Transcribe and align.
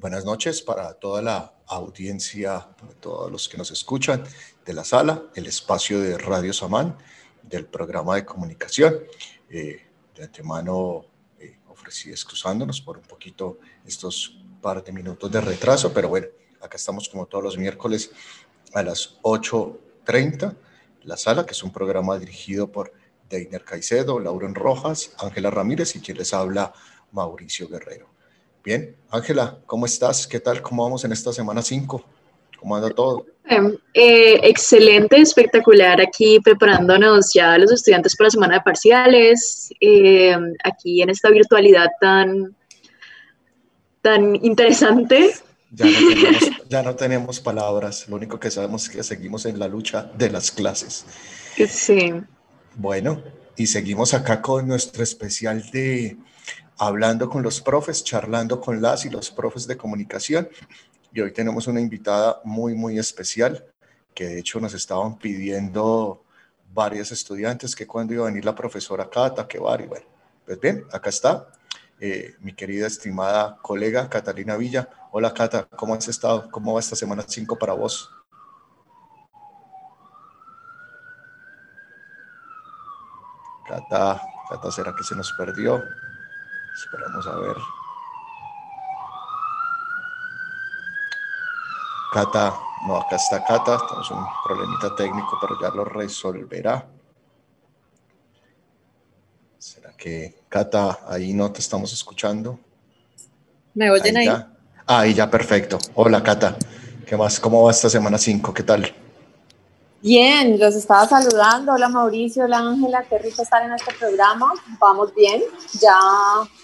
Buenas 0.00 0.24
noches 0.24 0.62
para 0.62 0.94
toda 0.94 1.20
la 1.20 1.52
audiencia, 1.66 2.70
para 2.80 2.94
todos 2.94 3.30
los 3.30 3.50
que 3.50 3.58
nos 3.58 3.70
escuchan 3.70 4.24
de 4.64 4.72
la 4.72 4.82
sala, 4.82 5.24
el 5.34 5.44
espacio 5.44 6.00
de 6.00 6.16
Radio 6.16 6.54
Samán, 6.54 6.96
del 7.42 7.66
programa 7.66 8.14
de 8.14 8.24
comunicación. 8.24 8.98
Eh, 9.50 9.82
de 10.16 10.24
antemano 10.24 11.04
eh, 11.38 11.58
ofrecí 11.68 12.08
excusándonos 12.08 12.80
por 12.80 12.96
un 12.96 13.02
poquito 13.02 13.58
estos 13.84 14.38
par 14.62 14.82
de 14.82 14.90
minutos 14.90 15.30
de 15.30 15.42
retraso, 15.42 15.92
pero 15.92 16.08
bueno, 16.08 16.28
acá 16.62 16.78
estamos 16.78 17.06
como 17.06 17.26
todos 17.26 17.44
los 17.44 17.58
miércoles 17.58 18.10
a 18.72 18.82
las 18.82 19.20
8.30, 19.20 20.56
la 21.02 21.18
sala, 21.18 21.44
que 21.44 21.52
es 21.52 21.62
un 21.62 21.72
programa 21.72 22.18
dirigido 22.18 22.72
por 22.72 22.94
Deiner 23.28 23.64
Caicedo, 23.64 24.18
Lauren 24.18 24.54
Rojas, 24.54 25.10
Ángela 25.18 25.50
Ramírez 25.50 25.94
y 25.94 26.00
quien 26.00 26.16
les 26.16 26.32
habla, 26.32 26.72
Mauricio 27.12 27.68
Guerrero. 27.68 28.17
Bien, 28.64 28.96
Ángela, 29.10 29.58
¿cómo 29.66 29.86
estás? 29.86 30.26
¿Qué 30.26 30.40
tal? 30.40 30.60
¿Cómo 30.62 30.84
vamos 30.84 31.04
en 31.04 31.12
esta 31.12 31.32
semana 31.32 31.62
5? 31.62 32.04
¿Cómo 32.58 32.76
anda 32.76 32.90
todo? 32.90 33.24
Eh, 33.94 34.40
excelente, 34.42 35.20
espectacular. 35.20 36.00
Aquí 36.00 36.40
preparándonos 36.40 37.32
ya 37.32 37.56
los 37.56 37.72
estudiantes 37.72 38.16
para 38.16 38.26
la 38.26 38.30
semana 38.30 38.54
de 38.54 38.60
parciales. 38.60 39.72
Eh, 39.80 40.36
aquí 40.64 41.00
en 41.00 41.10
esta 41.10 41.30
virtualidad 41.30 41.88
tan, 42.00 42.54
tan 44.02 44.36
interesante. 44.36 45.34
Ya 45.70 45.86
no, 45.86 45.92
tenemos, 46.08 46.50
ya 46.68 46.82
no 46.82 46.96
tenemos 46.96 47.40
palabras. 47.40 48.08
Lo 48.08 48.16
único 48.16 48.40
que 48.40 48.50
sabemos 48.50 48.84
es 48.84 48.90
que 48.90 49.02
seguimos 49.02 49.46
en 49.46 49.58
la 49.58 49.68
lucha 49.68 50.10
de 50.16 50.30
las 50.30 50.50
clases. 50.50 51.06
Sí. 51.68 52.12
Bueno, 52.74 53.22
y 53.58 53.66
seguimos 53.66 54.14
acá 54.14 54.40
con 54.40 54.68
nuestro 54.68 55.02
especial 55.02 55.68
de 55.72 56.16
hablando 56.78 57.28
con 57.28 57.42
los 57.42 57.60
profes, 57.60 58.04
charlando 58.04 58.60
con 58.60 58.80
las 58.80 59.04
y 59.04 59.10
los 59.10 59.32
profes 59.32 59.66
de 59.66 59.76
comunicación. 59.76 60.48
Y 61.12 61.20
hoy 61.20 61.32
tenemos 61.32 61.66
una 61.66 61.80
invitada 61.80 62.40
muy, 62.44 62.76
muy 62.76 63.00
especial, 63.00 63.66
que 64.14 64.26
de 64.26 64.38
hecho 64.38 64.60
nos 64.60 64.74
estaban 64.74 65.18
pidiendo 65.18 66.22
varios 66.72 67.10
estudiantes 67.10 67.74
que 67.74 67.84
cuando 67.84 68.14
iba 68.14 68.22
a 68.22 68.28
venir 68.28 68.44
la 68.44 68.54
profesora 68.54 69.10
Cata, 69.10 69.48
que 69.48 69.58
va, 69.58 69.74
y 69.82 69.86
bueno, 69.86 70.06
pues 70.46 70.60
bien, 70.60 70.84
acá 70.92 71.10
está 71.10 71.48
eh, 71.98 72.36
mi 72.38 72.52
querida 72.52 72.86
estimada 72.86 73.58
colega 73.60 74.08
Catalina 74.08 74.56
Villa. 74.56 74.88
Hola 75.10 75.34
Cata, 75.34 75.64
¿cómo 75.64 75.94
has 75.94 76.06
estado? 76.06 76.48
¿Cómo 76.48 76.74
va 76.74 76.80
esta 76.80 76.94
semana 76.94 77.24
5 77.26 77.58
para 77.58 77.72
vos? 77.72 78.08
Cata, 83.68 84.22
Cata, 84.48 84.72
¿será 84.72 84.94
que 84.96 85.04
se 85.04 85.14
nos 85.14 85.32
perdió? 85.32 85.84
Esperamos 86.74 87.26
a 87.26 87.36
ver. 87.36 87.56
Cata, 92.12 92.54
no, 92.86 92.96
acá 92.96 93.16
está 93.16 93.44
Cata, 93.44 93.78
tenemos 93.86 94.10
un 94.10 94.24
problemita 94.44 94.96
técnico, 94.96 95.38
pero 95.40 95.60
ya 95.60 95.68
lo 95.68 95.84
resolverá. 95.84 96.86
¿Será 99.58 99.92
que 99.92 100.42
Cata, 100.48 101.00
ahí 101.06 101.34
no 101.34 101.52
te 101.52 101.60
estamos 101.60 101.92
escuchando? 101.92 102.58
¿Me 103.74 103.90
oyen 103.90 104.16
ahí? 104.16 104.28
Ahí 104.28 104.44
ahí 104.86 105.14
ya, 105.14 105.30
perfecto. 105.30 105.78
Hola 105.94 106.22
Cata, 106.22 106.56
¿qué 107.06 107.16
más? 107.16 107.38
¿Cómo 107.38 107.64
va 107.64 107.70
esta 107.70 107.90
semana 107.90 108.16
5? 108.16 108.54
¿Qué 108.54 108.62
tal? 108.62 108.94
Bien, 110.00 110.60
los 110.60 110.76
estaba 110.76 111.08
saludando. 111.08 111.72
Hola 111.72 111.88
Mauricio, 111.88 112.44
hola 112.44 112.58
Ángela, 112.58 113.04
qué 113.08 113.18
rico 113.18 113.42
estar 113.42 113.64
en 113.64 113.72
este 113.72 113.92
programa. 113.94 114.52
Vamos 114.78 115.12
bien, 115.12 115.42
ya 115.80 115.96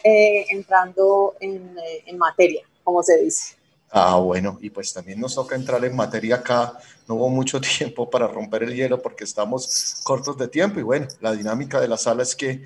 eh, 0.05 0.47
entrando 0.51 1.35
en, 1.41 1.77
eh, 1.77 2.05
en, 2.07 2.17
materia, 2.17 2.63
como 2.85 3.03
se 3.03 3.19
dice. 3.19 3.57
Ah, 3.91 4.19
bueno, 4.19 4.57
y 4.61 4.71
pues 4.71 4.93
también 4.93 5.21
nos 5.21 5.35
toca 5.35 5.57
entrar 5.57 5.85
en 5.85 5.97
materia 5.97 6.37
acá. 6.37 6.79
No 7.09 7.17
hubo 7.17 7.29
mucho 7.29 7.61
tiempo 7.79 8.09
para 8.09 8.29
romper 8.29 8.63
el 8.63 8.75
hielo 8.75 9.03
porque 9.03 9.25
estamos 9.25 10.01
cortos 10.05 10.39
de 10.39 10.47
tiempo 10.47 10.79
y 10.79 10.85
bueno, 10.85 11.09
la 11.21 11.33
dinámica 11.33 11.81
de 11.81 11.89
la 11.89 11.97
sala 11.97 12.23
es 12.23 12.37
que 12.37 12.63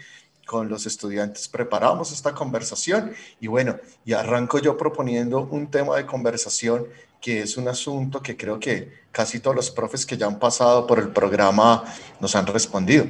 con 0.48 0.70
los 0.70 0.86
estudiantes 0.86 1.46
preparamos 1.46 2.10
esta 2.10 2.32
conversación 2.32 3.12
y 3.38 3.48
bueno, 3.48 3.76
y 4.06 4.14
arranco 4.14 4.58
yo 4.58 4.78
proponiendo 4.78 5.42
un 5.42 5.70
tema 5.70 5.98
de 5.98 6.06
conversación 6.06 6.86
que 7.20 7.42
es 7.42 7.58
un 7.58 7.68
asunto 7.68 8.22
que 8.22 8.34
creo 8.34 8.58
que 8.58 8.90
casi 9.12 9.40
todos 9.40 9.54
los 9.54 9.70
profes 9.70 10.06
que 10.06 10.16
ya 10.16 10.24
han 10.24 10.38
pasado 10.38 10.86
por 10.86 11.00
el 11.00 11.08
programa 11.08 11.84
nos 12.18 12.34
han 12.34 12.46
respondido. 12.46 13.04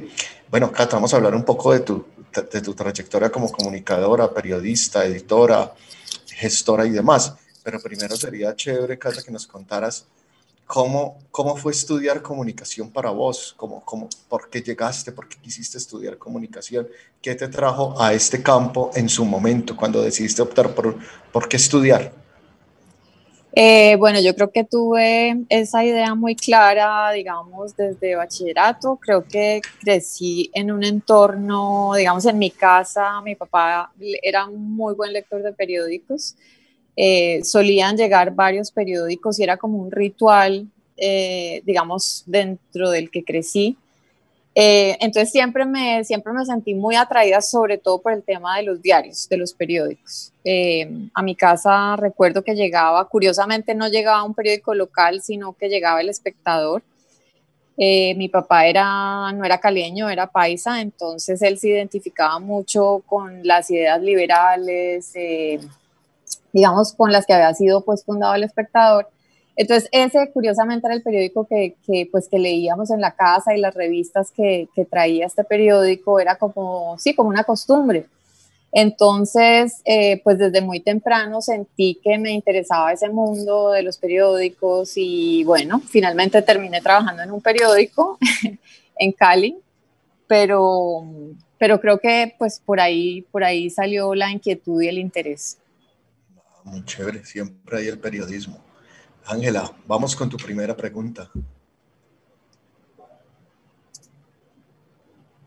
Bueno, 0.51 0.69
Cata, 0.69 0.97
vamos 0.97 1.13
a 1.13 1.15
hablar 1.15 1.33
un 1.33 1.45
poco 1.45 1.71
de 1.71 1.79
tu, 1.79 2.05
de 2.51 2.61
tu 2.61 2.73
trayectoria 2.73 3.31
como 3.31 3.49
comunicadora, 3.49 4.33
periodista, 4.33 5.05
editora, 5.05 5.73
gestora 6.27 6.85
y 6.85 6.89
demás. 6.89 7.35
Pero 7.63 7.79
primero 7.79 8.17
sería 8.17 8.53
chévere, 8.53 8.99
Cata, 8.99 9.21
que 9.23 9.31
nos 9.31 9.47
contaras 9.47 10.05
cómo, 10.69 11.17
cómo 11.31 11.55
fue 11.55 11.71
estudiar 11.71 12.21
comunicación 12.21 12.91
para 12.91 13.09
vos, 13.09 13.55
cómo, 13.57 13.83
cómo, 13.83 14.07
por 14.27 14.51
qué 14.51 14.61
llegaste, 14.61 15.11
por 15.11 15.27
qué 15.27 15.37
quisiste 15.41 15.79
estudiar 15.79 16.19
comunicación, 16.19 16.87
qué 17.23 17.33
te 17.33 17.47
trajo 17.47 17.99
a 17.99 18.13
este 18.13 18.43
campo 18.43 18.91
en 18.93 19.09
su 19.09 19.25
momento, 19.25 19.75
cuando 19.75 19.99
decidiste 19.99 20.43
optar 20.43 20.75
por, 20.75 20.95
por 21.31 21.49
qué 21.49 21.57
estudiar. 21.57 22.11
Eh, 23.51 23.95
bueno, 23.95 24.19
yo 24.21 24.35
creo 24.35 24.51
que 24.51 24.63
tuve 24.63 25.43
esa 25.49 25.83
idea 25.83 26.13
muy 26.13 26.35
clara, 26.35 27.11
digamos, 27.13 27.75
desde 27.75 28.13
bachillerato. 28.13 28.99
Creo 29.01 29.25
que 29.25 29.61
crecí 29.81 30.51
en 30.53 30.71
un 30.71 30.83
entorno, 30.83 31.93
digamos, 31.97 32.27
en 32.27 32.37
mi 32.37 32.51
casa, 32.51 33.21
mi 33.21 33.33
papá 33.33 33.91
era 34.21 34.45
un 34.45 34.75
muy 34.75 34.93
buen 34.93 35.13
lector 35.13 35.41
de 35.41 35.51
periódicos. 35.51 36.35
Eh, 37.01 37.39
solían 37.45 37.95
llegar 37.95 38.35
varios 38.35 38.71
periódicos 38.71 39.39
y 39.39 39.43
era 39.43 39.55
como 39.55 39.77
un 39.77 39.89
ritual, 39.89 40.67
eh, 40.97 41.61
digamos, 41.65 42.23
dentro 42.25 42.89
del 42.91 43.09
que 43.09 43.23
crecí. 43.23 43.77
Eh, 44.53 44.97
entonces 44.99 45.31
siempre 45.31 45.65
me, 45.65 46.03
siempre 46.03 46.33
me 46.33 46.45
sentí 46.45 46.73
muy 46.73 46.97
atraída, 46.97 47.39
sobre 47.39 47.77
todo 47.77 48.01
por 48.01 48.11
el 48.11 48.21
tema 48.21 48.57
de 48.57 48.63
los 48.63 48.81
diarios, 48.81 49.29
de 49.29 49.37
los 49.37 49.53
periódicos. 49.53 50.33
Eh, 50.43 50.91
a 51.13 51.21
mi 51.21 51.35
casa 51.35 51.95
recuerdo 51.95 52.43
que 52.43 52.53
llegaba, 52.53 53.07
curiosamente 53.07 53.73
no 53.75 53.87
llegaba 53.87 54.21
un 54.25 54.33
periódico 54.33 54.73
local, 54.73 55.21
sino 55.21 55.53
que 55.53 55.69
llegaba 55.69 56.01
el 56.01 56.09
espectador. 56.09 56.83
Eh, 57.77 58.13
mi 58.15 58.27
papá 58.27 58.65
era, 58.65 59.31
no 59.31 59.45
era 59.45 59.57
caleño, 59.57 60.09
era 60.09 60.27
paisa, 60.27 60.81
entonces 60.81 61.41
él 61.41 61.57
se 61.57 61.69
identificaba 61.69 62.39
mucho 62.39 63.01
con 63.05 63.47
las 63.47 63.71
ideas 63.71 64.01
liberales, 64.01 65.13
digamos, 66.53 66.93
con 66.93 67.11
las 67.11 67.25
que 67.25 67.33
había 67.33 67.53
sido 67.53 67.81
pues 67.81 68.03
fundado 68.03 68.35
el 68.35 68.43
espectador. 68.43 69.09
Entonces, 69.55 69.89
ese 69.91 70.31
curiosamente 70.31 70.87
era 70.87 70.95
el 70.95 71.03
periódico 71.03 71.45
que, 71.45 71.75
que, 71.85 72.07
pues, 72.09 72.29
que 72.29 72.39
leíamos 72.39 72.91
en 72.91 73.01
la 73.01 73.11
casa 73.11 73.53
y 73.53 73.59
las 73.59 73.75
revistas 73.75 74.31
que, 74.31 74.69
que, 74.73 74.85
traía 74.85 75.25
este 75.25 75.43
periódico, 75.43 76.19
era 76.19 76.37
como, 76.37 76.97
sí, 76.97 77.13
como 77.13 77.27
una 77.29 77.43
costumbre. 77.43 78.05
Entonces, 78.71 79.81
eh, 79.83 80.21
pues 80.23 80.37
desde 80.37 80.61
muy 80.61 80.79
temprano 80.79 81.41
sentí 81.41 81.99
que 82.03 82.17
me 82.17 82.31
interesaba 82.31 82.93
ese 82.93 83.09
mundo 83.09 83.71
de 83.71 83.81
los 83.81 83.97
periódicos 83.97 84.93
y 84.95 85.43
bueno, 85.43 85.81
finalmente 85.81 86.41
terminé 86.41 86.79
trabajando 86.79 87.23
en 87.23 87.31
un 87.31 87.41
periódico 87.41 88.17
en 88.97 89.11
Cali, 89.11 89.57
pero, 90.27 91.03
pero 91.57 91.81
creo 91.81 91.97
que 91.99 92.35
pues 92.37 92.61
por 92.63 92.79
ahí, 92.79 93.23
por 93.31 93.43
ahí 93.43 93.69
salió 93.71 94.13
la 94.13 94.31
inquietud 94.31 94.81
y 94.81 94.87
el 94.87 94.99
interés. 94.99 95.57
Muy 96.63 96.83
chévere, 96.85 97.25
siempre 97.25 97.79
hay 97.79 97.87
el 97.87 97.99
periodismo. 97.99 98.63
Ángela, 99.25 99.71
vamos 99.87 100.15
con 100.15 100.29
tu 100.29 100.37
primera 100.37 100.75
pregunta. 100.75 101.29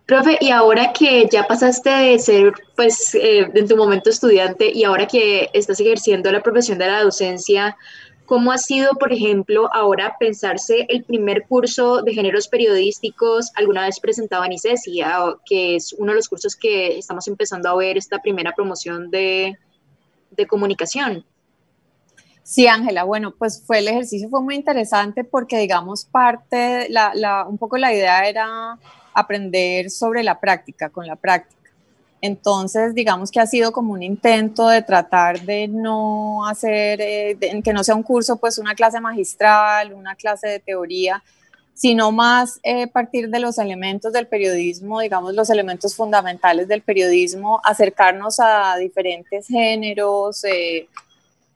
Profe, 0.07 0.37
y 0.41 0.51
ahora 0.51 0.93
que 0.93 1.29
ya 1.31 1.47
pasaste 1.47 1.89
de 1.89 2.19
ser, 2.19 2.53
pues, 2.77 3.15
eh, 3.15 3.51
en 3.55 3.69
tu 3.69 3.77
momento 3.77 4.11
estudiante 4.11 4.71
y 4.71 4.85
ahora 4.85 5.07
que 5.07 5.49
estás 5.55 5.81
ejerciendo 5.81 6.31
la 6.31 6.43
profesión 6.43 6.79
de 6.79 6.87
la 6.87 7.03
docencia, 7.03 7.77
¿cómo 8.27 8.53
ha 8.53 8.59
sido, 8.59 8.91
por 9.01 9.13
ejemplo, 9.13 9.71
ahora 9.73 10.17
pensarse 10.19 10.87
el 10.89 11.05
primer 11.05 11.47
curso 11.47 12.03
de 12.03 12.15
géneros 12.15 12.49
periodísticos 12.49 13.53
alguna 13.55 13.87
vez 13.87 14.01
presentado 14.01 14.45
en 14.45 14.53
ICESIA, 14.53 15.37
que 15.47 15.77
es 15.77 15.93
uno 15.95 16.13
de 16.13 16.17
los 16.17 16.29
cursos 16.29 16.57
que 16.57 16.99
estamos 16.99 17.27
empezando 17.29 17.71
a 17.71 17.77
ver 17.77 17.97
esta 17.97 18.19
primera 18.19 18.53
promoción 18.55 19.11
de, 19.11 19.57
de 20.37 20.47
comunicación? 20.47 21.25
Sí, 22.43 22.67
Ángela, 22.67 23.05
bueno, 23.05 23.35
pues 23.39 23.63
fue 23.65 23.79
el 23.79 23.89
ejercicio 23.89 24.29
fue 24.29 24.43
muy 24.43 24.57
interesante 24.57 25.23
porque 25.23 25.59
digamos 25.59 26.05
parte, 26.05 26.89
la, 26.91 27.13
la, 27.15 27.47
un 27.47 27.57
poco 27.57 27.79
la 27.79 27.95
idea 27.95 28.29
era 28.29 28.79
aprender 29.15 29.91
sobre 29.91 30.23
la 30.23 30.41
práctica, 30.41 30.91
con 30.91 31.07
la 31.07 31.17
práctica. 31.17 31.63
Entonces, 32.21 32.95
digamos 32.95 33.33
que 33.33 33.41
ha 33.41 33.47
sido 33.47 33.73
como 33.73 33.93
un 33.93 34.03
intento 34.03 34.69
de 34.69 34.83
tratar 34.83 35.41
de 35.41 35.67
no 35.67 36.47
hacer, 36.47 37.01
eh, 37.01 37.37
que 37.65 37.73
no 37.73 37.83
sea 37.83 37.97
un 37.97 38.05
curso, 38.05 38.37
pues 38.37 38.59
una 38.59 38.77
clase 38.77 39.01
magistral, 39.01 39.93
una 39.93 40.15
clase 40.15 40.49
de 40.49 40.61
teoría, 40.61 41.23
sino 41.75 42.13
más 42.13 42.61
eh, 42.63 42.87
partir 42.87 43.29
de 43.29 43.41
los 43.41 43.59
elementos 43.59 44.13
del 44.13 44.27
periodismo, 44.27 45.01
digamos 45.01 45.35
los 45.35 45.51
elementos 45.51 45.97
fundamentales 45.97 46.69
del 46.69 46.83
periodismo, 46.83 47.61
acercarnos 47.65 48.39
a 48.41 48.77
diferentes 48.77 49.47
géneros, 49.47 50.45
eh, 50.45 50.89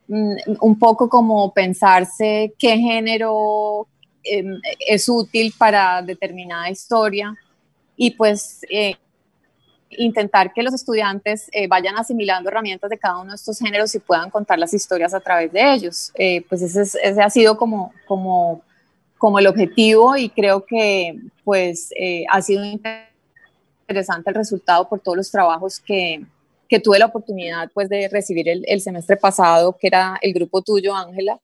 mm, 0.09 0.35
un 0.61 0.79
poco 0.79 1.09
como 1.09 1.53
pensarse 1.53 2.55
qué 2.59 2.77
género 2.79 3.87
em, 4.25 4.59
es 4.89 5.09
útil 5.09 5.55
para 5.57 6.03
determinada 6.03 6.71
historia 6.71 7.37
y 7.97 8.11
pues 8.13 8.61
eh, 8.71 8.97
intentar 9.91 10.53
que 10.53 10.63
los 10.63 10.75
estudiantes 10.75 11.49
eh, 11.53 11.69
vayan 11.69 11.97
asimilando 11.97 12.49
herramientas 12.49 12.91
de 12.91 12.99
cada 12.99 13.19
uno 13.21 13.31
de 13.31 13.37
estos 13.37 13.59
géneros 13.59 13.95
y 13.95 14.01
puedan 14.01 14.31
contar 14.31 14.59
las 14.59 14.75
historias 14.75 15.15
a 15.15 15.21
través 15.21 15.53
de 15.53 15.73
ellos. 15.73 16.13
Pues 16.49 16.63
ese, 16.63 16.83
ese, 16.83 17.23
ha 17.23 17.31
sido 17.31 17.57
como, 17.57 17.93
como, 18.07 18.63
como 19.19 19.39
el 19.39 19.47
objetivo 19.47 20.17
y 20.17 20.29
creo 20.29 20.65
que 20.65 21.19
pues 21.45 21.91
ha 22.31 22.43
sido 22.43 22.65
interesante 22.65 24.31
el 24.31 24.35
resultado 24.35 24.89
por 24.89 25.01
todos 25.01 25.17
los 25.17 25.31
trabajos 25.31 25.81
que, 25.81 26.25
que 26.69 26.81
tuve 26.81 26.99
la 26.99 27.07
oportunidad 27.07 27.71
pues 27.73 27.89
de 27.89 28.09
recibir 28.09 28.49
el, 28.49 28.65
el 28.67 28.81
semestre 28.81 29.17
pasado, 29.17 29.77
que 29.79 29.87
era 29.87 30.19
el 30.21 30.33
grupo 30.33 30.63
tuyo, 30.63 30.95
Ángela, 30.95 31.41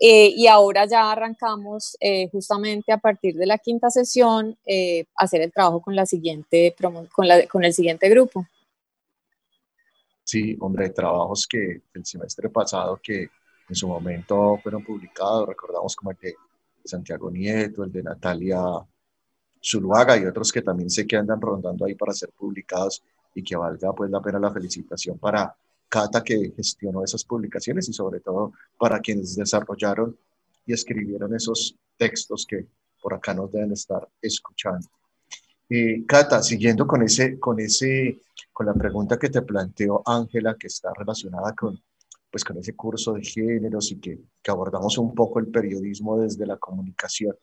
eh, 0.00 0.32
y 0.36 0.46
ahora 0.46 0.86
ya 0.86 1.10
arrancamos 1.10 1.96
eh, 2.00 2.28
justamente 2.30 2.92
a 2.92 2.98
partir 2.98 3.34
de 3.34 3.46
la 3.46 3.58
quinta 3.58 3.90
sesión 3.90 4.56
eh, 4.64 5.06
hacer 5.16 5.42
el 5.42 5.52
trabajo 5.52 5.80
con, 5.82 5.96
la 5.96 6.06
siguiente, 6.06 6.74
con, 6.80 7.26
la, 7.26 7.46
con 7.48 7.64
el 7.64 7.72
siguiente 7.72 8.08
grupo. 8.08 8.46
Sí, 10.22 10.56
hombre, 10.60 10.90
trabajos 10.90 11.46
que 11.48 11.82
el 11.94 12.06
semestre 12.06 12.48
pasado 12.48 13.00
que 13.02 13.28
en 13.68 13.74
su 13.74 13.88
momento 13.88 14.58
fueron 14.62 14.84
publicados, 14.84 15.48
recordamos 15.48 15.96
como 15.96 16.12
el 16.12 16.18
de 16.18 16.36
Santiago 16.88 17.30
Nieto, 17.30 17.84
el 17.84 17.92
de 17.92 18.02
Natalia 18.02 18.60
Zuluaga 19.62 20.16
y 20.16 20.24
otros 20.24 20.52
que 20.52 20.62
también 20.62 20.90
sé 20.90 21.06
que 21.06 21.16
andan 21.16 21.40
rondando 21.40 21.84
ahí 21.84 21.94
para 21.94 22.12
ser 22.12 22.30
publicados 22.30 23.02
y 23.34 23.42
que 23.42 23.56
valga 23.56 23.92
pues 23.92 24.10
la 24.10 24.20
pena 24.20 24.38
la 24.38 24.52
felicitación 24.52 25.18
para 25.18 25.54
Cata 25.88 26.22
que 26.22 26.52
gestionó 26.54 27.02
esas 27.02 27.24
publicaciones 27.24 27.88
y 27.88 27.92
sobre 27.92 28.20
todo 28.20 28.52
para 28.78 29.00
quienes 29.00 29.36
desarrollaron 29.36 30.16
y 30.66 30.74
escribieron 30.74 31.34
esos 31.34 31.76
textos 31.96 32.46
que 32.46 32.66
por 33.00 33.14
acá 33.14 33.32
nos 33.32 33.50
deben 33.50 33.72
estar 33.72 34.06
escuchando. 34.20 34.86
Eh, 35.70 36.04
Cata, 36.06 36.42
siguiendo 36.42 36.86
con 36.86 37.02
ese, 37.02 37.38
con 37.38 37.58
ese, 37.60 38.20
con 38.52 38.66
la 38.66 38.74
pregunta 38.74 39.18
que 39.18 39.30
te 39.30 39.42
planteó 39.42 40.02
Ángela, 40.04 40.56
que 40.58 40.66
está 40.66 40.92
relacionada 40.94 41.54
con, 41.54 41.80
pues, 42.30 42.44
con 42.44 42.58
ese 42.58 42.74
curso 42.74 43.14
de 43.14 43.22
géneros 43.22 43.90
y 43.92 44.00
que, 44.00 44.18
que 44.42 44.50
abordamos 44.50 44.98
un 44.98 45.14
poco 45.14 45.38
el 45.38 45.48
periodismo 45.48 46.18
desde 46.18 46.46
la 46.46 46.56
comunicación. 46.56 47.34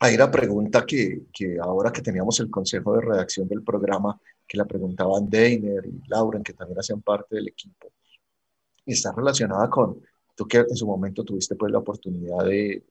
Hay 0.00 0.16
una 0.16 0.30
pregunta 0.30 0.84
que, 0.84 1.26
que 1.32 1.58
ahora 1.60 1.92
que 1.92 2.02
teníamos 2.02 2.40
el 2.40 2.50
consejo 2.50 2.94
de 2.94 3.02
redacción 3.02 3.46
del 3.46 3.62
programa, 3.62 4.20
que 4.46 4.58
la 4.58 4.64
preguntaban 4.64 5.30
Deiner 5.30 5.86
y 5.86 6.02
Lauren, 6.08 6.42
que 6.42 6.54
también 6.54 6.80
hacían 6.80 7.02
parte 7.02 7.36
del 7.36 7.48
equipo. 7.48 7.92
Y 8.84 8.94
está 8.94 9.12
relacionada 9.12 9.70
con, 9.70 10.02
tú 10.34 10.46
que 10.46 10.58
en 10.58 10.76
su 10.76 10.86
momento 10.86 11.22
tuviste 11.22 11.54
pues 11.54 11.70
la 11.70 11.78
oportunidad 11.78 12.44
de 12.44 12.84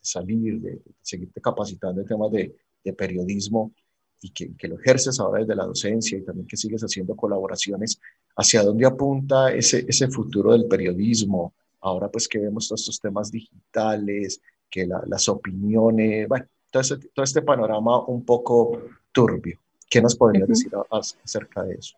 salir, 0.00 0.60
de, 0.60 0.82
seguirte 1.02 1.40
capacitando 1.40 2.00
en 2.00 2.06
temas 2.06 2.32
de, 2.32 2.56
de 2.82 2.92
periodismo 2.92 3.72
y 4.20 4.30
que, 4.30 4.56
que, 4.56 4.66
lo 4.66 4.78
ejerces 4.78 5.20
ahora 5.20 5.40
desde 5.40 5.54
la 5.54 5.66
docencia 5.66 6.18
y 6.18 6.22
también 6.22 6.48
que 6.48 6.56
sigues 6.56 6.82
haciendo 6.82 7.14
colaboraciones, 7.14 8.00
¿hacia 8.36 8.62
dónde 8.62 8.86
apunta 8.86 9.52
ese, 9.52 9.84
ese 9.88 10.08
futuro 10.08 10.52
del 10.52 10.66
periodismo? 10.66 11.54
Ahora 11.80 12.08
pues 12.08 12.28
que 12.28 12.38
vemos 12.38 12.68
todos 12.68 12.82
estos 12.82 13.00
temas 13.00 13.30
digitales, 13.30 14.40
que 14.70 14.86
las 14.86 15.28
opiniones, 15.28 16.28
bueno, 16.28 16.46
todo, 16.70 16.82
todo 17.14 17.24
este 17.24 17.42
panorama 17.42 18.04
un 18.06 18.24
poco 18.24 18.82
turbio. 19.12 19.58
¿Qué 19.88 20.02
nos 20.02 20.16
podrías 20.16 20.48
decir 20.48 20.72
acerca 20.90 21.62
de 21.62 21.74
eso? 21.74 21.96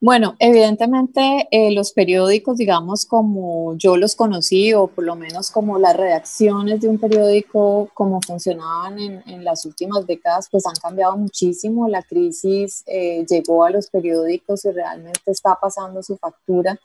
Bueno, 0.00 0.36
evidentemente 0.38 1.48
eh, 1.50 1.72
los 1.72 1.92
periódicos, 1.92 2.56
digamos, 2.56 3.04
como 3.04 3.74
yo 3.76 3.96
los 3.96 4.14
conocí, 4.14 4.72
o 4.72 4.86
por 4.86 5.02
lo 5.02 5.16
menos 5.16 5.50
como 5.50 5.76
las 5.76 5.96
redacciones 5.96 6.80
de 6.80 6.88
un 6.88 6.98
periódico, 6.98 7.90
como 7.94 8.20
funcionaban 8.22 8.96
en, 8.98 9.44
las 9.44 9.64
últimas 9.64 10.06
décadas, 10.06 10.48
pues 10.52 10.66
han 10.68 10.76
cambiado 10.80 11.16
muchísimo. 11.16 11.88
La 11.88 12.04
crisis 12.04 12.84
eh, 12.86 13.26
llegó 13.28 13.64
a 13.64 13.70
los 13.70 13.90
periódicos 13.90 14.64
y 14.66 14.70
realmente 14.70 15.32
está 15.32 15.56
pasando 15.60 16.00
su 16.04 16.16
factura. 16.16 16.78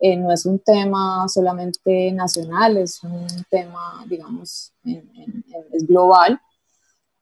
Eh, 0.00 0.16
no 0.16 0.32
es 0.32 0.44
un 0.44 0.58
tema 0.58 1.24
solamente 1.28 2.10
nacional, 2.10 2.78
es 2.78 3.00
un 3.04 3.28
tema, 3.48 4.04
digamos, 4.08 4.72
es 4.84 5.86
global. 5.86 6.40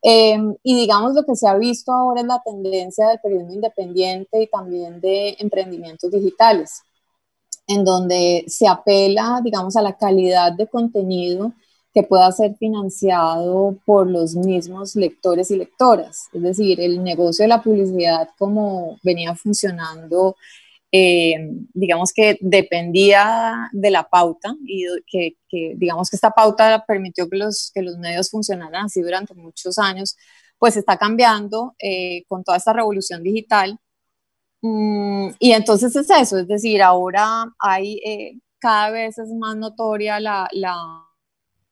Em, 0.07 0.55
y 0.63 0.77
digamos 0.77 1.15
lo 1.15 1.25
que 1.25 1.35
se 1.35 1.49
ha 1.49 1.55
visto 1.57 1.91
ahora 1.91 2.21
es 2.21 2.27
la 2.27 2.43
tendencia 2.45 3.09
del 3.09 3.21
periodismo 3.21 3.55
independiente 3.55 4.43
y 4.43 4.47
también 4.49 5.01
de 5.01 5.35
emprendimientos 5.39 6.11
digitales, 6.11 6.83
en 7.67 7.87
donde 7.87 8.45
se 8.47 8.69
apela, 8.69 9.41
digamos, 9.43 9.77
a 9.77 9.83
la 9.83 9.97
calidad 9.97 10.53
de 10.53 10.67
contenido 10.67 11.55
que 11.95 12.03
pueda 12.03 12.31
ser 12.33 12.55
financiado 12.57 13.79
por 13.87 14.07
los 14.11 14.35
mismos 14.37 14.95
lectores 14.95 15.51
y 15.51 15.57
lectoras. 15.57 16.29
Es 16.35 16.43
decir, 16.43 16.81
el 16.83 17.03
negocio 17.03 17.45
de 17.45 17.49
la 17.49 17.63
publicidad 17.63 18.29
como 18.37 18.99
venía 19.03 19.35
funcionando 19.35 20.37
eh, 20.97 21.35
digamos 21.73 22.13
que 22.13 22.39
dependía 22.41 23.69
de 23.73 23.91
la 23.91 24.09
pauta 24.09 24.55
y 24.65 24.87
que, 25.09 25.37
digamos 25.75 26.09
que 26.09 26.15
esta 26.15 26.31
pauta 26.31 26.85
permitió 26.87 27.29
que 27.29 27.37
los, 27.37 27.73
que 27.75 27.83
los 27.83 27.99
medios 27.99 28.31
funcionaran 28.31 28.85
así 28.85 29.03
durante 29.03 29.35
muchos 29.35 29.77
años, 29.79 30.17
pues 30.57 30.77
está 30.77 30.97
cambiando 30.97 31.75
eh, 31.81 32.23
con 32.29 32.45
toda 32.45 32.59
esta 32.59 32.73
revolución 32.73 33.25
digital. 33.25 33.77
Mm, 34.63 35.31
y 35.41 35.51
entonces 35.51 35.97
es 35.97 36.09
eso, 36.11 36.39
es 36.39 36.47
decir, 36.47 36.81
ahora 36.81 37.53
hay 37.59 38.01
eh, 38.07 38.39
cada 38.61 38.91
vez 38.91 39.19
es 39.19 39.31
más 39.31 39.57
notoria 39.57 40.21
la, 40.21 40.49
la 40.53 40.77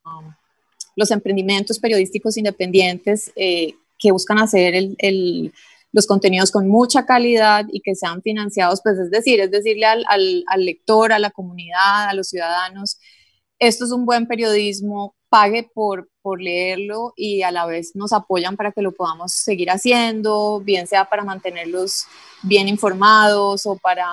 um, 0.04 0.34
los 0.96 1.12
emprendimientos 1.12 1.78
periodísticos 1.78 2.36
independientes 2.36 3.32
que 3.34 4.10
buscan 4.10 4.40
hacer 4.40 4.74
el, 4.74 4.96
el 4.98 5.52
los 5.92 6.06
contenidos 6.06 6.50
con 6.50 6.68
mucha 6.68 7.04
calidad 7.06 7.66
y 7.70 7.80
que 7.80 7.94
sean 7.94 8.22
financiados, 8.22 8.80
pues 8.82 8.98
es 8.98 9.10
decir, 9.10 9.40
es 9.40 9.50
decirle 9.50 9.86
al, 9.86 10.04
al, 10.08 10.64
lector, 10.64 11.12
a 11.12 11.18
la 11.18 11.30
comunidad, 11.30 12.08
a 12.08 12.14
los 12.14 12.28
ciudadanos, 12.28 12.98
esto 13.58 13.84
es 13.84 13.92
un 13.92 14.06
buen 14.06 14.26
periodismo, 14.26 15.14
pague 15.28 15.70
por, 15.74 16.10
por 16.20 16.42
leerlo 16.42 17.12
y 17.16 17.42
a 17.42 17.50
la 17.50 17.66
vez 17.66 17.94
nos 17.94 18.12
apoyan 18.12 18.56
para 18.56 18.72
que 18.72 18.82
lo 18.82 18.92
podamos 18.92 19.32
seguir 19.32 19.70
haciendo, 19.70 20.60
bien 20.60 20.86
sea 20.86 21.04
para 21.04 21.24
mantenerlos 21.24 22.06
bien 22.42 22.68
informados 22.68 23.66
o 23.66 23.76
para, 23.76 24.08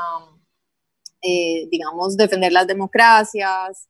eh, 1.22 1.68
digamos, 1.72 2.16
defender 2.16 2.52
las 2.52 2.68
democracias. 2.68 3.88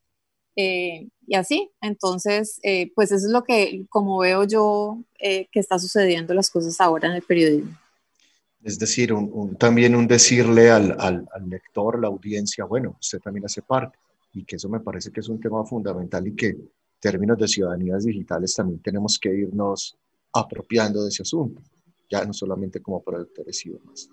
Eh, 0.55 1.07
y 1.29 1.35
así, 1.35 1.69
entonces, 1.79 2.59
eh, 2.63 2.91
pues 2.95 3.11
eso 3.11 3.27
es 3.27 3.31
lo 3.31 3.43
que, 3.43 3.85
como 3.87 4.17
veo 4.17 4.45
yo, 4.45 5.03
que 5.19 5.47
está 5.53 5.77
sucediendo 5.77 6.33
las 6.33 6.49
cosas 6.49 6.81
ahora 6.81 7.07
en 7.07 7.15
el 7.15 7.21
periodismo. 7.21 7.77
Es 8.63 8.79
decir, 8.79 9.13
también 9.59 9.95
un 9.95 10.07
decirle 10.07 10.71
al, 10.71 10.97
al, 10.99 11.27
lector, 11.47 12.01
la 12.01 12.07
audiencia, 12.07 12.65
bueno, 12.65 12.97
usted 12.99 13.19
también 13.19 13.45
hace 13.45 13.61
parte, 13.61 13.99
y 14.33 14.43
que 14.43 14.55
eso 14.55 14.67
me 14.69 14.79
parece 14.79 15.11
que 15.11 15.19
es 15.19 15.29
un 15.29 15.39
tema 15.39 15.63
fundamental 15.63 16.25
y 16.27 16.35
que 16.35 16.47
en 16.47 16.69
términos 16.99 17.37
de 17.37 17.47
ciudadanías 17.47 18.05
digitales 18.05 18.55
también 18.55 18.81
tenemos 18.81 19.19
que 19.19 19.29
irnos 19.29 19.95
apropiando 20.33 21.03
de 21.03 21.09
ese 21.09 21.21
asunto, 21.21 21.61
ya 22.09 22.25
no 22.25 22.33
solamente 22.33 22.81
como 22.81 23.03
productores 23.03 23.63
y 23.67 23.69
demás. 23.69 24.09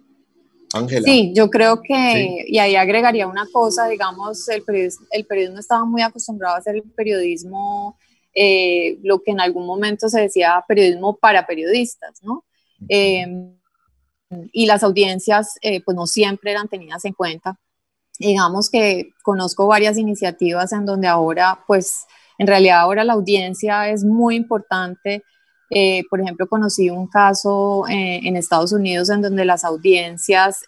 Ángela. 0.77 1.05
Sí, 1.05 1.33
yo 1.35 1.51
creo 1.51 1.83
que, 1.83 2.45
y 2.47 2.59
ahí 2.59 2.77
agregaría 2.77 3.27
una 3.27 3.47
cosa, 3.53 3.89
digamos, 3.89 4.49
el 4.49 4.63
periodismo, 4.63 5.07
el 5.11 5.27
periodismo 5.27 5.59
estaba 5.59 5.85
muy 5.85 6.03
acostumbrado 6.03 6.57
a 6.57 6.59
hacer 6.59 6.77
el 6.77 6.83
periodismo, 6.83 7.99
eh, 8.35 8.99
lo 9.03 9.23
que 9.23 9.31
en 9.33 9.41
algún 9.41 9.67
momento 9.67 10.09
se 10.09 10.21
decía 10.21 10.63
periodismo 10.69 11.17
para 11.17 11.47
periodistas, 11.47 12.23
¿no? 12.23 12.45
y 14.53 14.67
las 14.67 14.83
audiencias 14.83 15.55
eh, 15.63 15.83
pues 15.83 15.97
no 15.97 16.07
siempre 16.07 16.51
eran 16.51 16.69
tenidas 16.69 17.05
en 17.05 17.13
cuenta. 17.13 17.59
Digamos 18.19 18.71
que 18.71 19.11
conozco 19.23 19.67
varias 19.67 19.99
iniciativas 19.99 20.73
en 20.73 20.87
donde 20.87 21.07
ahora 21.07 21.65
pues 21.67 22.07
en 22.39 22.47
realidad 22.47 22.81
ahora 22.81 23.05
la 23.05 23.13
audiencia 23.13 23.89
es 23.89 24.05
muy 24.05 24.37
importante. 24.37 25.23
Eh, 25.71 26.03
por 26.09 26.21
ejemplo, 26.21 26.47
conocí 26.47 26.91
un 26.91 27.09
caso 27.09 27.85
eh, 27.89 28.21
en 28.23 28.37
Estados 28.37 28.73
Unidos 28.73 29.11
en 29.11 29.23
donde 29.23 29.45
las 29.45 29.65
audiencias 29.65 30.63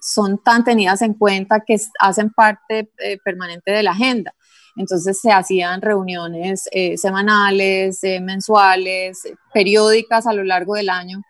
son 0.00 0.42
tan 0.42 0.64
tenidas 0.64 1.02
en 1.02 1.14
cuenta 1.14 1.60
que 1.66 1.76
hacen 1.98 2.30
parte 2.30 2.90
permanente 3.24 3.70
de 3.70 3.82
la 3.82 3.92
agenda. 3.92 4.34
Entonces 4.76 5.20
se 5.20 5.30
hacían 5.30 5.82
reuniones 5.82 6.68
semanales, 6.96 8.00
mensuales, 8.20 9.22
periódicas 9.52 10.26
a 10.26 10.32
lo 10.32 10.44
largo 10.44 10.74
del 10.74 10.88
año 10.90 11.22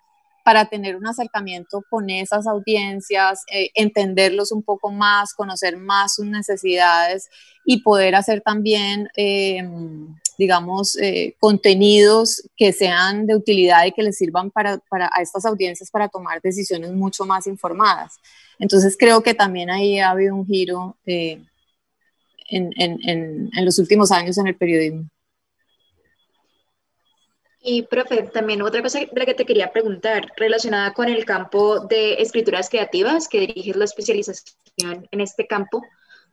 para 0.45 0.67
tener 0.67 0.97
un 0.97 1.07
acercamiento 1.07 1.83
con 1.89 2.11
esas 2.11 2.47
audiencias, 2.47 3.43
eh, 3.53 3.71
entenderlos 3.75 4.53
un 4.53 4.63
poco 4.63 4.91
más, 4.91 5.35
conocer 5.35 5.77
más 5.77 6.15
sus 6.17 6.27
necesidades 6.27 7.29
y 7.65 7.83
poder 7.83 8.15
hacer 8.15 8.41
también, 8.41 9.09
em, 9.17 10.15
digamos, 10.43 10.97
eh, 10.97 11.37
contenidos 11.39 12.43
que 12.57 12.73
sean 12.73 13.27
de 13.29 13.37
utilidad 13.37 13.87
y 13.87 13.93
que 13.93 14.03
les 14.03 14.19
sirvan 14.19 14.51
para, 14.51 14.79
para, 14.91 15.09
a 15.15 15.23
estas 15.23 15.45
audiencias 15.47 15.89
para 15.89 16.09
tomar 16.09 16.41
decisiones 16.43 16.91
mucho 16.91 17.25
más 17.25 17.47
informadas. 17.47 18.19
Entonces 18.59 18.97
creo 18.99 19.23
que 19.23 19.35
también 19.35 19.71
ahí 19.71 20.01
ha 20.01 20.11
habido 20.11 20.35
un 20.35 20.45
giro 20.45 20.97
eh, 21.07 21.41
en, 22.49 23.51
los 23.65 23.79
últimos 23.79 24.11
años 24.11 24.37
en 24.37 24.49
el 24.49 24.57
periodismo. 24.57 25.09
Y, 27.61 27.83
profe, 27.83 28.25
también 28.25 28.63
otra 28.63 28.83
cosa 28.83 28.99
de 28.99 29.09
la 29.15 29.25
que 29.25 29.35
te 29.35 29.47
quería 29.47 29.71
preguntar, 29.71 30.33
relacionada 30.37 30.93
con 30.93 31.09
el 31.09 31.25
campo 31.25 31.87
de 31.87 32.15
escrituras 32.15 32.69
creativas, 32.69 33.29
que 33.29 33.39
diriges 33.47 33.77
la 33.77 33.85
especialización 33.85 35.07
en 35.09 35.21
este 35.21 35.47
campo, 35.47 35.85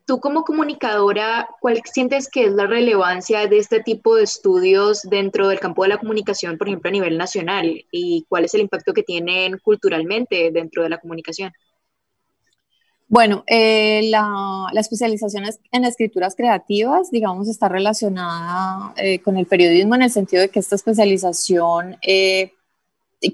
tú 0.10 0.20
como 0.20 0.44
comunicadora, 0.44 1.48
¿cuál 1.62 1.80
sientes 1.86 2.28
que 2.30 2.46
es 2.46 2.54
la 2.54 2.66
relevancia 2.66 3.46
de 3.46 3.60
este 3.60 3.80
tipo 3.80 4.16
de 4.16 4.24
estudios 4.24 5.04
dentro 5.04 5.48
del 5.48 5.60
campo 5.60 5.84
de 5.84 5.90
la 5.90 6.00
comunicación, 6.00 6.58
por 6.58 6.68
ejemplo, 6.68 6.90
a 6.90 6.92
nivel 6.92 7.16
nacional? 7.16 7.86
¿Y 7.92 8.26
cuál 8.28 8.46
es 8.46 8.56
el 8.56 8.62
impacto 8.62 8.92
que 8.92 9.04
tienen 9.04 9.60
culturalmente 9.60 10.50
dentro 10.52 10.82
de 10.82 10.90
la 10.90 10.98
comunicación? 10.98 11.54
Bueno, 13.08 13.44
eh, 13.46 14.10
la, 14.10 14.72
especialización 14.80 15.44
en 15.72 15.86
escrituras 15.86 16.36
creativas, 16.36 17.12
digamos, 17.12 17.48
está 17.48 17.70
relacionada 17.70 18.96
eh, 18.98 19.20
con 19.20 19.38
el 19.38 19.46
periodismo 19.46 19.94
en 19.94 20.02
el 20.02 20.12
sentido 20.12 20.42
de 20.42 20.50
que 20.50 20.58
esta 20.58 20.76
especialización, 20.76 21.98
eh, 22.02 22.54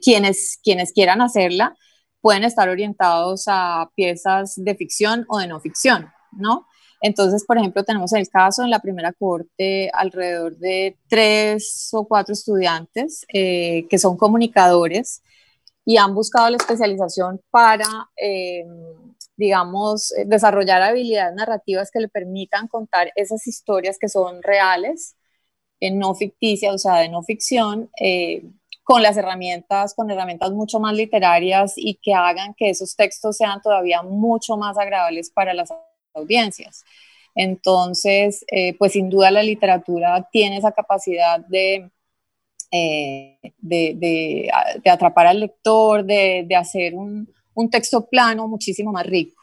quienes, 0.04 0.60
quienes 0.62 0.92
quieran 0.92 1.22
hacerla, 1.22 1.78
pueden 2.20 2.44
estar 2.44 2.68
orientados 2.68 3.46
a 3.48 3.90
piezas 3.96 4.56
de 4.58 4.76
ficción 4.76 5.26
o 5.30 5.40
de 5.40 5.48
no 5.48 5.62
ficción, 5.62 6.12
¿no? 6.36 6.68
Entonces, 7.02 7.46
por 7.46 7.58
ejemplo, 7.58 7.84
tenemos 7.84 8.14
el 8.14 8.30
caso 8.30 8.64
en 8.64 8.70
la 8.70 8.80
primera 8.80 9.14
corte 9.14 9.90
alrededor 9.94 10.58
de 10.58 10.98
tres 11.08 11.90
o 11.94 12.08
cuatro 12.08 12.34
estudiantes 12.34 13.26
que 13.30 13.98
son 14.00 14.18
comunicadores 14.18 15.22
y 15.86 15.98
han 15.98 16.16
buscado 16.16 16.50
la 16.50 16.58
especialización 16.58 17.42
para 17.52 17.86
digamos, 19.38 20.12
eh, 20.14 20.26
desarrollar 20.26 20.82
habilidades 20.82 21.36
narrativas 21.36 21.92
que 21.92 22.00
le 22.00 22.08
permitan 22.10 22.68
contar 22.68 23.12
esas 23.16 23.46
historias 23.48 23.98
que 24.00 24.10
son 24.10 24.42
reales, 24.44 25.16
en 25.80 26.00
no 26.00 26.16
ficticias, 26.16 26.74
o 26.74 26.78
sea, 26.78 26.96
de 26.98 27.10
no 27.10 27.24
ficción, 27.24 27.90
eh, 28.02 28.44
con 28.84 29.02
las 29.04 29.18
herramientas, 29.18 29.94
con 29.96 30.12
herramientas 30.12 30.52
mucho 30.52 30.80
más 30.80 30.94
literarias 30.94 31.74
y 31.76 31.96
que 31.96 32.14
hagan 32.14 32.54
que 32.56 32.70
esos 32.70 32.96
textos 32.96 33.38
sean 33.38 33.62
todavía 33.62 34.04
mucho 34.04 34.58
más 34.58 34.78
agradables 34.78 35.32
para 35.32 35.54
las 35.54 35.72
audiencias. 36.16 36.84
Entonces, 37.36 38.46
eh, 38.52 38.76
pues 38.78 38.94
sin 38.94 39.10
duda 39.10 39.32
la 39.32 39.44
literatura 39.44 40.28
tiene 40.32 40.58
esa 40.58 40.72
capacidad 40.72 41.40
de, 41.48 41.90
de, 43.62 44.52
atrapar 44.90 45.28
al 45.28 45.40
lector, 45.42 46.06
de, 46.06 46.46
de 46.48 46.56
hacer 46.56 46.96
un, 46.96 47.28
un 47.56 47.70
texto 47.70 48.06
plano 48.06 48.48
muchísimo 48.48 48.92
más 48.92 49.06
rico. 49.06 49.42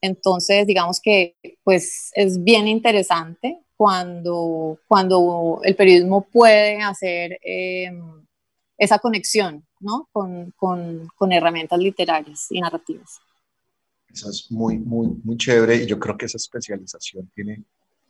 Entonces, 0.00 0.66
digamos 0.66 1.00
que 1.00 1.36
pues 1.62 2.10
es 2.14 2.42
bien 2.42 2.66
interesante 2.68 3.60
cuando, 3.76 4.78
cuando 4.88 5.60
el 5.62 5.76
periodismo 5.76 6.22
puede 6.22 6.82
hacer 6.82 7.38
em, 7.42 8.26
esa 8.78 8.98
conexión 8.98 9.66
¿no? 9.78 10.08
con, 10.12 10.52
con, 10.56 11.08
con, 11.16 11.32
herramientas 11.32 11.78
literarias 11.78 12.46
y 12.50 12.60
narrativas. 12.60 13.20
Eso 14.12 14.30
es 14.30 14.50
muy, 14.50 14.78
muy, 14.78 15.08
muy 15.22 15.36
chévere 15.36 15.76
y 15.76 15.86
yo 15.86 15.98
creo 15.98 16.16
que 16.16 16.26
esa 16.26 16.36
especialización 16.36 17.30
tiene, 17.34 17.64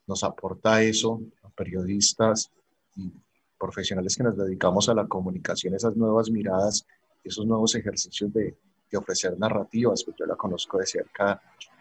nos 0.06 0.24
aporta 0.24 0.82
eso 0.82 1.20
a 1.42 1.50
periodistas 1.50 2.50
y 2.96 3.12
profesionales 3.58 4.16
que 4.16 4.22
nos 4.22 4.36
dedicamos 4.36 4.88
a 4.88 4.94
la 4.94 5.06
comunicación, 5.06 5.74
esas 5.74 5.94
nuevas 5.96 6.30
miradas, 6.30 6.86
esos 7.22 7.46
nuevos 7.46 7.74
ejercicios 7.74 8.32
de, 8.32 8.56
de 8.90 8.98
ofrecer 8.98 9.38
narrativas, 9.38 10.02
pues 10.04 10.16
yo 10.18 10.26
la 10.26 10.36
conozco 10.36 10.78
de 10.78 10.86
cerca, 10.86 11.40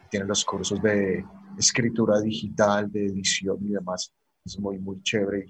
tiene 0.09 0.25
los 0.25 0.43
cursos 0.43 0.81
de 0.81 1.23
escritura 1.57 2.19
digital, 2.19 2.91
de 2.91 3.05
edición 3.05 3.57
y 3.61 3.69
demás. 3.69 4.11
Es 4.43 4.59
muy, 4.59 4.79
muy 4.79 5.01
chévere. 5.03 5.45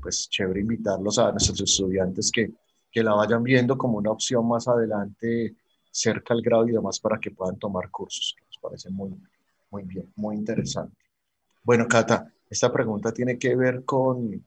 Pues 0.00 0.28
chévere 0.28 0.60
invitarlos 0.60 1.18
a 1.18 1.30
nuestros 1.30 1.60
estudiantes 1.60 2.30
que, 2.32 2.52
que 2.90 3.02
la 3.02 3.14
vayan 3.14 3.42
viendo 3.42 3.76
como 3.76 3.98
una 3.98 4.10
opción 4.10 4.46
más 4.48 4.66
adelante 4.66 5.54
cerca 5.94 6.34
al 6.34 6.42
grado 6.42 6.68
y 6.68 6.72
demás 6.72 6.98
para 6.98 7.20
que 7.20 7.30
puedan 7.30 7.56
tomar 7.56 7.88
cursos. 7.88 8.34
Nos 8.46 8.58
parece 8.58 8.90
muy, 8.90 9.10
muy 9.70 9.84
bien, 9.84 10.12
muy 10.16 10.34
interesante. 10.34 10.96
Bueno, 11.62 11.86
Cata, 11.86 12.32
esta 12.50 12.72
pregunta 12.72 13.12
tiene 13.12 13.38
que 13.38 13.54
ver 13.54 13.84
con, 13.84 14.44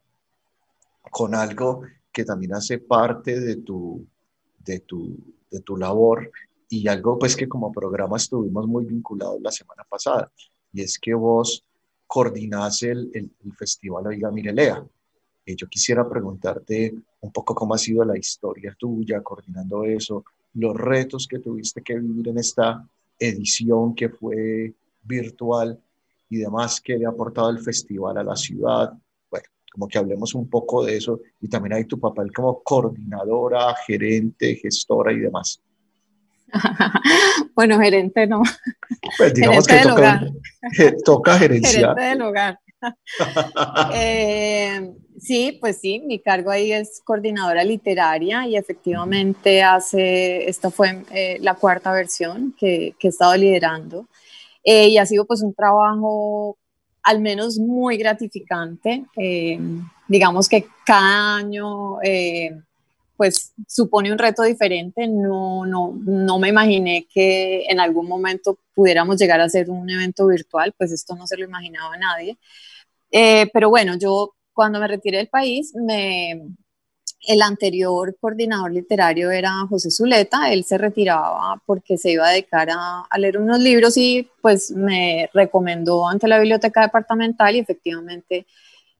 con 1.10 1.34
algo 1.34 1.82
que 2.12 2.24
también 2.24 2.52
hace 2.54 2.78
parte 2.78 3.40
de 3.40 3.56
tu, 3.56 4.06
de 4.58 4.80
tu, 4.80 5.16
de 5.50 5.60
tu 5.60 5.78
labor 5.78 6.30
y 6.68 6.86
algo 6.86 7.18
pues 7.18 7.34
que 7.34 7.48
como 7.48 7.72
programa 7.72 8.18
estuvimos 8.18 8.66
muy 8.66 8.84
vinculados 8.84 9.40
la 9.40 9.50
semana 9.50 9.84
pasada, 9.88 10.30
y 10.70 10.82
es 10.82 10.98
que 10.98 11.14
vos 11.14 11.64
coordinás 12.06 12.82
el, 12.82 13.10
el, 13.14 13.30
Festival 13.56 14.06
Oiga 14.06 14.30
Mirelea. 14.30 14.84
Eh, 15.46 15.56
yo 15.56 15.66
quisiera 15.66 16.06
preguntarte 16.06 16.94
un 17.20 17.32
poco 17.32 17.54
cómo 17.54 17.74
ha 17.74 17.78
sido 17.78 18.04
la 18.04 18.18
historia 18.18 18.76
tuya 18.78 19.22
coordinando 19.22 19.84
eso, 19.84 20.24
los 20.54 20.76
retos 20.76 21.26
que 21.26 21.38
tuviste 21.38 21.82
que 21.82 21.98
vivir 21.98 22.28
en 22.28 22.38
esta 22.38 22.86
edición 23.18 23.94
que 23.94 24.08
fue 24.08 24.74
virtual 25.02 25.78
y 26.30 26.38
demás 26.38 26.80
que 26.80 26.96
le 26.96 27.06
ha 27.06 27.10
aportado 27.10 27.50
el 27.50 27.58
festival 27.58 28.18
a 28.18 28.22
la 28.22 28.36
ciudad. 28.36 28.92
Bueno, 29.30 29.46
como 29.72 29.88
que 29.88 29.98
hablemos 29.98 30.34
un 30.34 30.48
poco 30.48 30.84
de 30.84 30.96
eso 30.96 31.20
y 31.40 31.48
también 31.48 31.74
hay 31.74 31.84
tu 31.84 31.98
papel 31.98 32.32
como 32.32 32.62
coordinadora, 32.62 33.74
gerente, 33.86 34.56
gestora 34.56 35.12
y 35.12 35.20
demás. 35.20 35.60
bueno, 37.54 37.78
gerente 37.78 38.26
no. 38.26 38.42
Pues 39.16 39.34
digamos 39.34 39.66
que 39.66 39.80
toca, 39.82 40.20
toca 41.04 41.38
gerenciar. 41.38 41.94
Gerente 41.94 42.02
del 42.02 42.22
hogar. 42.22 42.58
Eh, 43.92 44.94
sí, 45.20 45.58
pues 45.60 45.78
sí, 45.78 46.00
mi 46.06 46.18
cargo 46.18 46.50
ahí 46.50 46.72
es 46.72 47.00
coordinadora 47.04 47.64
literaria 47.64 48.46
y 48.46 48.56
efectivamente 48.56 49.62
hace, 49.62 50.48
esta 50.48 50.70
fue 50.70 51.04
eh, 51.10 51.38
la 51.40 51.54
cuarta 51.54 51.92
versión 51.92 52.54
que, 52.58 52.94
que 52.98 53.08
he 53.08 53.10
estado 53.10 53.36
liderando 53.36 54.06
eh, 54.64 54.88
y 54.88 54.98
ha 54.98 55.06
sido 55.06 55.24
pues 55.24 55.42
un 55.42 55.54
trabajo 55.54 56.56
al 57.02 57.20
menos 57.20 57.58
muy 57.58 57.96
gratificante. 57.96 59.04
digamos 60.08 60.48
que 60.48 60.66
cada 60.84 61.36
año 61.36 61.98
pues 63.18 63.52
supone 63.66 64.12
un 64.12 64.18
reto 64.18 64.44
diferente. 64.44 65.08
No, 65.08 65.66
no, 65.66 65.92
no 66.06 66.38
me 66.38 66.48
imaginé 66.48 67.06
que 67.12 67.64
en 67.68 67.80
algún 67.80 68.06
momento 68.06 68.58
pudiéramos 68.74 69.18
llegar 69.18 69.40
a 69.40 69.44
hacer 69.44 69.68
un 69.68 69.90
evento 69.90 70.28
virtual, 70.28 70.72
pues 70.78 70.92
esto 70.92 71.16
no 71.16 71.26
se 71.26 71.36
lo 71.36 71.44
imaginaba 71.44 71.96
nadie. 71.96 72.38
Eh, 73.10 73.50
pero 73.52 73.70
bueno, 73.70 73.96
yo 73.98 74.34
cuando 74.58 74.80
me 74.80 74.88
retiré 74.88 75.18
del 75.18 75.28
país, 75.28 75.72
me, 75.76 76.32
el 77.28 77.42
anterior 77.42 78.16
coordinador 78.20 78.72
literario 78.72 79.30
era 79.30 79.52
José 79.68 79.88
Zuleta, 79.88 80.52
él 80.52 80.64
se 80.64 80.76
retiraba 80.76 81.62
porque 81.64 81.96
se 81.96 82.10
iba 82.10 82.26
a 82.26 82.32
dedicar 82.32 82.68
a, 82.68 83.02
a, 83.08 83.18
leer 83.18 83.38
unos 83.38 83.60
libros 83.60 83.96
y 83.96 84.28
pues 84.42 84.72
me 84.72 85.30
recomendó 85.32 86.08
ante 86.08 86.26
la 86.26 86.40
biblioteca 86.40 86.82
departamental 86.82 87.54
y 87.54 87.60
efectivamente 87.60 88.46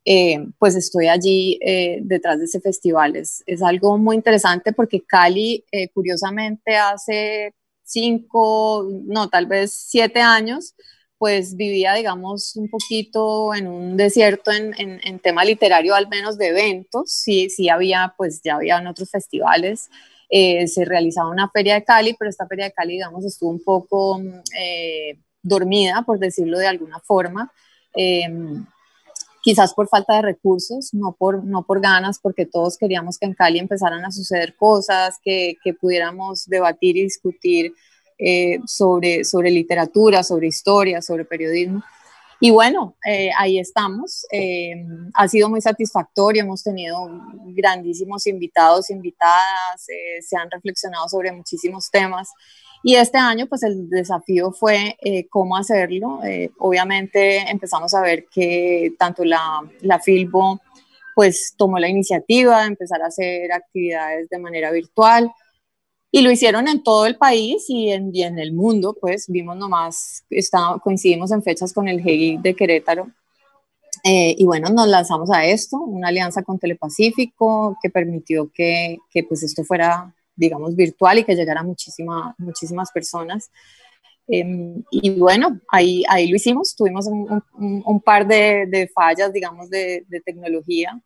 eh, 0.04 0.46
pues 0.60 0.76
estoy 0.76 1.08
allí 1.08 1.58
eh, 1.60 1.98
detrás 2.02 2.38
de 2.38 2.44
ese 2.44 2.60
festival. 2.60 3.16
Es, 3.16 3.42
es, 3.44 3.60
algo 3.60 3.98
muy 3.98 4.14
interesante 4.14 4.72
porque 4.72 5.02
Cali, 5.04 5.64
eh, 5.72 5.88
curiosamente, 5.88 6.76
hace 6.76 7.52
cinco, 7.82 8.86
no, 9.06 9.28
tal 9.28 9.46
vez 9.46 9.72
siete 9.72 10.20
años, 10.20 10.76
pues 11.18 11.56
vivía, 11.56 11.94
digamos, 11.94 12.56
un 12.56 12.68
poquito 12.68 13.54
en 13.54 13.66
un 13.66 13.96
desierto 13.96 14.52
en, 14.52 14.74
en, 14.78 15.18
tema 15.18 15.44
literario, 15.44 15.94
al 15.94 16.08
menos 16.08 16.38
de 16.38 16.48
eventos. 16.48 17.10
Sí, 17.10 17.50
sí 17.50 17.68
había, 17.68 18.14
pues 18.16 18.40
ya 18.42 18.56
había 18.56 18.78
en 18.78 18.86
otros 18.86 19.10
festivales. 19.10 19.90
se 20.30 20.84
realizaba 20.84 21.30
una 21.30 21.50
feria 21.50 21.74
de 21.74 21.84
Cali, 21.84 22.14
pero 22.18 22.30
esta 22.30 22.46
feria 22.46 22.66
de 22.66 22.72
Cali, 22.72 22.94
digamos, 22.94 23.24
estuvo 23.24 23.50
un 23.50 23.62
poco 23.62 24.20
dormida, 25.42 26.02
por 26.06 26.18
decirlo 26.18 26.58
de 26.58 26.66
alguna 26.66 27.00
forma 27.00 27.52
quizás 29.48 29.72
por 29.72 29.88
falta 29.88 30.16
de 30.16 30.22
recursos, 30.22 30.92
no 30.92 31.16
por, 31.18 31.44
no 31.44 31.62
por 31.62 31.80
ganas, 31.80 32.18
porque 32.18 32.46
todos 32.46 32.76
queríamos 32.76 33.18
que 33.18 33.26
en 33.26 33.34
Cali 33.34 33.58
empezaran 33.58 34.04
a 34.04 34.10
suceder 34.10 34.54
cosas, 34.56 35.18
que, 35.22 35.56
que 35.62 35.74
pudiéramos 35.74 36.46
debatir 36.46 36.96
y 36.96 37.04
discutir 37.04 37.72
eh, 38.20 38.58
sobre, 38.66 39.24
sobre 39.24 39.48
literatura, 39.48 40.24
sobre 40.24 40.48
historia, 40.48 41.00
sobre 41.00 41.24
periodismo. 41.24 41.84
Y 42.40 42.50
bueno, 42.50 42.96
eh, 43.06 43.30
ahí 43.38 43.60
estamos. 43.60 44.26
Eh, 44.32 44.74
ha 45.14 45.28
sido 45.28 45.48
muy 45.48 45.60
satisfactorio, 45.60 46.42
hemos 46.42 46.64
tenido 46.64 46.98
grandísimos 47.46 48.26
invitados, 48.26 48.90
invitadas, 48.90 49.86
se 50.20 50.36
han 50.36 50.50
reflexionado 50.50 51.08
sobre 51.08 51.30
muchísimos 51.30 51.90
temas 51.90 52.30
y 52.82 52.96
este 52.96 53.18
año, 53.18 53.46
pues 53.46 53.62
el 53.64 53.88
desafío 53.88 54.52
fue 54.52 54.96
cómo 55.30 55.56
hacerlo. 55.56 56.20
Obviamente 56.58 57.38
empezamos 57.50 57.92
a 57.94 58.00
ver 58.02 58.26
que 58.26 58.92
tanto 58.98 59.24
la, 59.24 59.62
la 59.80 59.98
Filbo, 59.98 60.60
pues 61.14 61.54
tomó 61.56 61.80
la 61.80 61.88
iniciativa 61.88 62.60
de 62.60 62.68
empezar 62.68 63.02
a 63.02 63.06
hacer 63.06 63.50
actividades 63.52 64.28
de 64.28 64.38
manera 64.38 64.70
virtual 64.70 65.32
y 66.10 66.22
lo 66.22 66.30
hicieron 66.30 66.68
en 66.68 66.82
todo 66.82 67.06
el 67.06 67.16
país 67.16 67.66
y 67.68 67.90
en, 67.90 68.14
y 68.14 68.22
en 68.22 68.38
el 68.38 68.52
mundo, 68.52 68.96
pues 68.98 69.26
vimos 69.28 69.56
nomás, 69.56 70.24
está, 70.30 70.78
coincidimos 70.82 71.32
en 71.32 71.42
fechas 71.42 71.72
con 71.72 71.88
el 71.88 72.00
GEI 72.00 72.38
de 72.38 72.54
Querétaro. 72.54 73.08
Eh, 74.04 74.34
y 74.38 74.44
bueno, 74.44 74.70
nos 74.70 74.86
lanzamos 74.88 75.30
a 75.30 75.44
esto, 75.44 75.76
una 75.78 76.08
alianza 76.08 76.42
con 76.42 76.58
Telepacífico 76.58 77.76
que 77.82 77.90
permitió 77.90 78.50
que, 78.54 78.98
que, 79.10 79.24
pues 79.24 79.42
esto 79.42 79.64
fuera, 79.64 80.14
digamos, 80.36 80.76
virtual 80.76 81.18
y 81.18 81.24
que 81.24 81.34
llegara 81.34 81.60
a 81.60 81.64
muchísima, 81.64 82.34
muchísimas 82.38 82.90
personas. 82.92 83.50
Em, 84.28 84.82
y 84.90 85.10
bueno, 85.18 85.60
ahí, 85.70 86.04
ahí 86.08 86.28
lo 86.28 86.36
hicimos, 86.36 86.76
tuvimos 86.76 87.06
un, 87.06 87.42
un, 87.84 88.00
par 88.00 88.26
de, 88.26 88.66
de, 88.66 88.88
fallas, 88.88 89.32
digamos, 89.32 89.68
de, 89.70 90.04
de 90.08 90.20
tecnología 90.20 91.00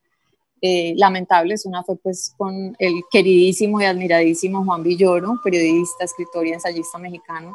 eh, 0.62 0.94
lamentables. 0.96 1.66
Una 1.66 1.82
fue 1.82 1.96
pues 1.96 2.34
con 2.38 2.74
el 2.78 3.02
queridísimo 3.10 3.80
y 3.80 3.84
admiradísimo 3.84 4.64
Juan 4.64 4.82
Villoro, 4.82 5.40
periodista, 5.42 6.04
escritor 6.04 6.46
y 6.46 6.52
ensayista 6.52 6.98
mexicano. 6.98 7.54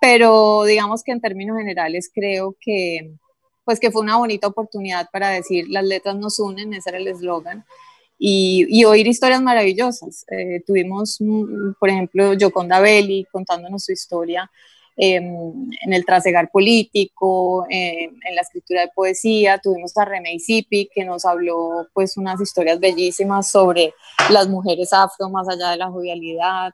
Pero 0.00 0.64
digamos 0.64 1.02
que 1.02 1.12
en 1.12 1.20
términos 1.20 1.58
generales 1.58 2.10
creo 2.14 2.56
que 2.60 3.16
pues 3.64 3.80
que 3.80 3.90
fue 3.90 4.02
una 4.02 4.18
bonita 4.18 4.46
oportunidad 4.46 5.08
para 5.10 5.30
decir 5.30 5.66
las 5.68 5.84
letras 5.84 6.16
nos 6.16 6.38
unen, 6.38 6.74
ese 6.74 6.90
era 6.90 6.98
el 6.98 7.08
eslogan, 7.08 7.64
y, 8.18 8.66
y, 8.68 8.84
oír 8.84 9.06
historias 9.06 9.42
maravillosas. 9.42 10.24
Eh, 10.30 10.62
tuvimos, 10.66 11.16
mm, 11.20 11.72
por 11.80 11.88
ejemplo, 11.88 12.32
Joconda 12.38 12.78
Belli 12.80 13.26
contándonos 13.32 13.84
su 13.84 13.92
historia 13.92 14.50
em, 14.96 15.70
en 15.84 15.92
el 15.92 16.04
trasegar 16.04 16.50
político, 16.50 17.66
em, 17.68 18.10
en 18.28 18.34
la 18.34 18.42
escritura 18.42 18.82
de 18.82 18.90
poesía. 18.94 19.58
Tuvimos 19.58 19.96
a 19.96 20.04
René 20.04 20.38
Zipi, 20.38 20.88
que 20.94 21.04
nos 21.04 21.24
habló 21.24 21.88
pues 21.92 22.16
unas 22.16 22.40
historias 22.40 22.80
bellísimas 22.80 23.50
sobre 23.50 23.94
las 24.30 24.48
mujeres 24.48 24.92
afro 24.92 25.28
más 25.30 25.48
allá 25.48 25.70
de 25.70 25.76
la 25.78 25.90
jovialidad. 25.90 26.72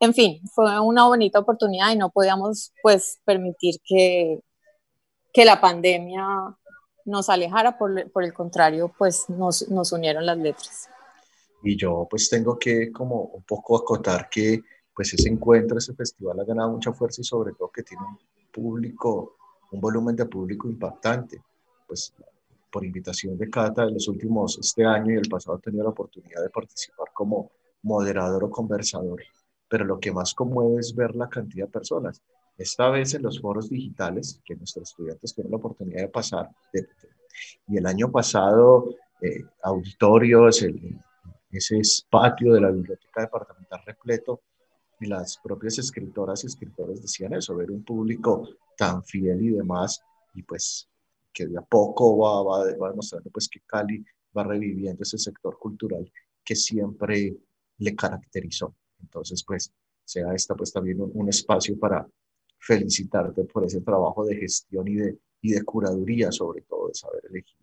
En 0.00 0.14
fin, 0.14 0.40
fue 0.54 0.78
una 0.80 1.06
bonita 1.06 1.40
oportunidad 1.40 1.92
y 1.92 1.96
no 1.96 2.10
podíamos 2.10 2.72
pues 2.82 3.18
permitir 3.24 3.76
que, 3.84 4.40
que 5.32 5.44
la 5.44 5.60
pandemia 5.60 6.24
nos 7.04 7.28
alejara, 7.28 7.76
por, 7.78 8.10
por 8.12 8.22
el 8.22 8.32
contrario, 8.32 8.92
pues 8.96 9.28
nos, 9.28 9.68
nos, 9.68 9.92
unieron 9.92 10.26
las 10.26 10.38
letras. 10.38 10.88
Y 11.64 11.76
yo 11.76 12.06
pues 12.08 12.28
tengo 12.28 12.58
que 12.58 12.92
como 12.92 13.22
un 13.22 13.42
poco 13.42 13.76
acotar 13.76 14.28
que 14.30 14.60
pues 14.98 15.14
ese 15.14 15.28
encuentro, 15.28 15.78
ese 15.78 15.94
festival 15.94 16.40
ha 16.40 16.44
ganado 16.44 16.72
mucha 16.72 16.92
fuerza 16.92 17.20
y 17.20 17.24
sobre 17.24 17.52
todo 17.52 17.70
que 17.70 17.84
tiene 17.84 18.02
un 18.02 18.18
público, 18.50 19.36
un 19.70 19.80
volumen 19.80 20.16
de 20.16 20.26
público 20.26 20.68
impactante. 20.68 21.40
Pues 21.86 22.12
por 22.68 22.84
invitación 22.84 23.38
de 23.38 23.48
Cata, 23.48 23.84
en 23.84 23.94
los 23.94 24.08
últimos, 24.08 24.58
este 24.58 24.84
año 24.84 25.14
y 25.14 25.18
el 25.18 25.28
pasado 25.28 25.56
he 25.56 25.60
tenido 25.60 25.84
la 25.84 25.90
oportunidad 25.90 26.42
de 26.42 26.50
participar 26.50 27.06
como 27.14 27.52
moderador 27.82 28.42
o 28.42 28.50
conversador, 28.50 29.22
pero 29.68 29.84
lo 29.84 30.00
que 30.00 30.10
más 30.10 30.34
conmueve 30.34 30.80
es 30.80 30.92
ver 30.92 31.14
la 31.14 31.28
cantidad 31.28 31.66
de 31.66 31.72
personas 31.72 32.20
esta 32.56 32.90
vez 32.90 33.14
en 33.14 33.22
los 33.22 33.40
foros 33.40 33.70
digitales 33.70 34.40
que 34.44 34.56
nuestros 34.56 34.90
estudiantes 34.90 35.32
tienen 35.32 35.52
la 35.52 35.58
oportunidad 35.58 36.00
de 36.00 36.08
pasar. 36.08 36.50
y 37.68 37.76
el 37.76 37.86
año 37.86 38.10
pasado, 38.10 38.96
eh, 39.22 39.44
auditorios, 39.62 40.66
ese 41.52 41.80
patio 42.10 42.52
de 42.54 42.62
la 42.62 42.72
biblioteca 42.72 43.20
departamental 43.20 43.80
repleto, 43.86 44.40
y 45.00 45.06
las 45.06 45.38
propias 45.42 45.78
escritoras 45.78 46.44
y 46.44 46.48
escritores 46.48 47.02
decían 47.02 47.34
eso, 47.34 47.56
ver 47.56 47.70
un 47.70 47.84
público 47.84 48.48
tan 48.76 49.04
fiel 49.04 49.42
y 49.42 49.50
demás, 49.50 50.00
y 50.34 50.42
pues 50.42 50.88
que 51.32 51.46
de 51.46 51.58
a 51.58 51.62
poco 51.62 52.18
va, 52.18 52.42
va, 52.42 52.64
demostrando 52.66 53.30
pues 53.30 53.48
que 53.48 53.60
Cali 53.60 54.04
va 54.36 54.44
reviviendo 54.44 55.02
ese 55.02 55.18
sector 55.18 55.58
cultural 55.58 56.10
que 56.44 56.56
siempre 56.56 57.36
le 57.78 57.94
caracterizó. 57.94 58.74
Entonces, 59.00 59.44
pues, 59.44 59.72
sea 60.04 60.32
esta 60.34 60.54
pues 60.54 60.72
también 60.72 60.98
un 61.00 61.28
espacio 61.28 61.78
para 61.78 62.08
felicitarte 62.58 63.44
por 63.44 63.64
ese 63.64 63.80
trabajo 63.82 64.24
de 64.24 64.36
gestión 64.36 64.88
y 64.88 64.94
de, 64.94 65.18
y 65.42 65.52
de 65.52 65.62
curaduría, 65.62 66.32
sobre 66.32 66.62
todo, 66.62 66.88
de 66.88 66.94
saber 66.94 67.22
elegir 67.28 67.58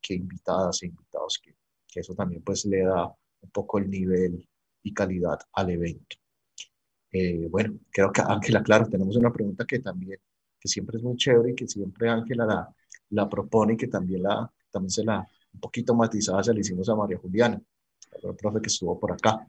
qué 0.00 0.14
invitadas 0.14 0.82
e 0.82 0.86
invitados, 0.86 1.38
que, 1.42 1.54
que 1.86 2.00
eso 2.00 2.14
también 2.14 2.42
pues 2.42 2.64
le 2.64 2.82
da 2.82 3.06
un 3.40 3.50
poco 3.50 3.78
el 3.78 3.90
nivel 3.90 4.48
y 4.82 4.94
calidad 4.94 5.38
al 5.52 5.70
evento. 5.70 6.16
Eh, 7.12 7.46
bueno, 7.50 7.78
creo 7.90 8.12
que 8.12 8.22
Ángela, 8.22 8.62
claro, 8.62 8.86
tenemos 8.86 9.16
una 9.16 9.32
pregunta 9.32 9.64
que 9.64 9.78
también, 9.78 10.18
que 10.60 10.68
siempre 10.68 10.98
es 10.98 11.02
muy 11.02 11.16
chévere 11.16 11.52
y 11.52 11.54
que 11.54 11.66
siempre 11.66 12.08
Ángela 12.08 12.74
la, 13.10 13.28
propone 13.28 13.74
y 13.74 13.76
que 13.76 13.86
también, 13.88 14.22
la, 14.22 14.50
también 14.70 14.90
se 14.90 15.04
la, 15.04 15.26
un 15.52 15.60
poquito 15.60 15.94
matizada 15.94 16.42
se 16.42 16.52
la 16.52 16.60
hicimos 16.60 16.88
a 16.88 16.94
María 16.94 17.18
Juliana, 17.18 17.60
la 18.22 18.32
profe 18.34 18.60
que 18.60 18.68
estuvo 18.68 18.98
por 18.98 19.12
acá. 19.12 19.46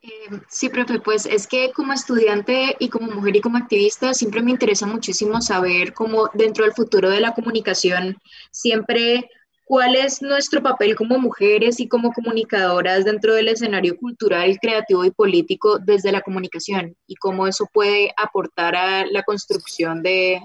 Eh, 0.00 0.40
sí, 0.48 0.68
profe, 0.68 1.00
pues 1.00 1.26
es 1.26 1.46
que 1.46 1.72
como 1.72 1.92
estudiante 1.92 2.76
y 2.78 2.88
como 2.88 3.10
mujer 3.12 3.36
y 3.36 3.40
como 3.40 3.58
activista 3.58 4.14
siempre 4.14 4.42
me 4.42 4.52
interesa 4.52 4.86
muchísimo 4.86 5.40
saber 5.40 5.92
cómo 5.92 6.30
dentro 6.34 6.64
del 6.64 6.72
futuro 6.72 7.10
de 7.10 7.20
la 7.20 7.34
comunicación 7.34 8.16
siempre 8.50 9.28
cuál 9.68 9.94
es 9.96 10.22
nuestro 10.22 10.62
papel 10.62 10.96
como 10.96 11.18
mujeres 11.18 11.78
y 11.78 11.88
como 11.88 12.10
comunicadoras 12.12 13.04
dentro 13.04 13.34
del 13.34 13.48
escenario 13.48 13.98
cultural, 13.98 14.58
creativo 14.60 15.04
y 15.04 15.10
político 15.10 15.78
desde 15.78 16.10
la 16.10 16.22
comunicación 16.22 16.96
y 17.06 17.14
cómo 17.16 17.46
eso 17.46 17.68
puede 17.70 18.12
aportar 18.16 18.74
a 18.74 19.04
la 19.04 19.22
construcción 19.24 20.02
de, 20.02 20.40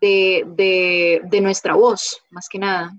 de, 0.00 1.20
de 1.24 1.40
nuestra 1.42 1.74
voz, 1.74 2.22
más 2.30 2.48
que 2.48 2.58
nada. 2.58 2.96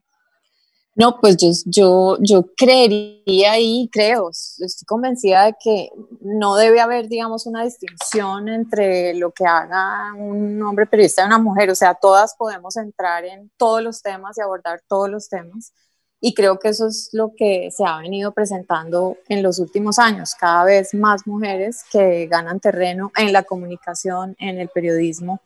No, 0.97 1.19
pues 1.21 1.37
yo, 1.37 1.51
yo, 1.65 2.17
yo 2.21 2.43
creería 2.55 3.59
y 3.59 3.87
creo, 3.91 4.31
estoy 4.31 4.85
convencida 4.87 5.45
de 5.45 5.55
que 5.63 5.89
no 6.21 6.55
debe 6.55 6.79
haber, 6.79 7.07
digamos, 7.07 7.45
una 7.45 7.63
distinción 7.63 8.49
entre 8.49 9.13
lo 9.13 9.31
que 9.31 9.45
haga 9.45 10.11
un 10.17 10.59
hombre 10.63 10.87
periodista 10.87 11.21
y 11.21 11.27
una 11.27 11.37
mujer, 11.37 11.69
o 11.69 11.75
sea, 11.75 11.93
todas 11.93 12.35
podemos 12.35 12.77
entrar 12.77 13.25
en 13.25 13.51
todos 13.57 13.83
los 13.83 14.01
temas 14.01 14.39
y 14.39 14.41
abordar 14.41 14.81
todos 14.87 15.07
los 15.07 15.29
temas. 15.29 15.71
Y 16.19 16.33
creo 16.33 16.57
que 16.57 16.69
eso 16.69 16.87
es 16.87 17.09
lo 17.13 17.31
que 17.37 17.69
se 17.69 17.85
ha 17.85 17.99
venido 17.99 18.31
presentando 18.31 19.17
en 19.29 19.43
los 19.43 19.59
últimos 19.59 19.99
años, 19.99 20.33
cada 20.33 20.63
vez 20.63 20.95
más 20.95 21.27
mujeres 21.27 21.83
que 21.91 22.25
ganan 22.25 22.59
terreno 22.59 23.11
en 23.15 23.33
la 23.33 23.43
comunicación, 23.43 24.35
en 24.39 24.57
el 24.59 24.69
periodismo. 24.69 25.41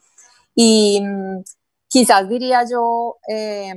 Y 0.55 1.01
mm, 1.01 1.43
quizás 1.89 2.29
diría 2.29 2.63
yo... 2.69 3.17
Eh, 3.27 3.73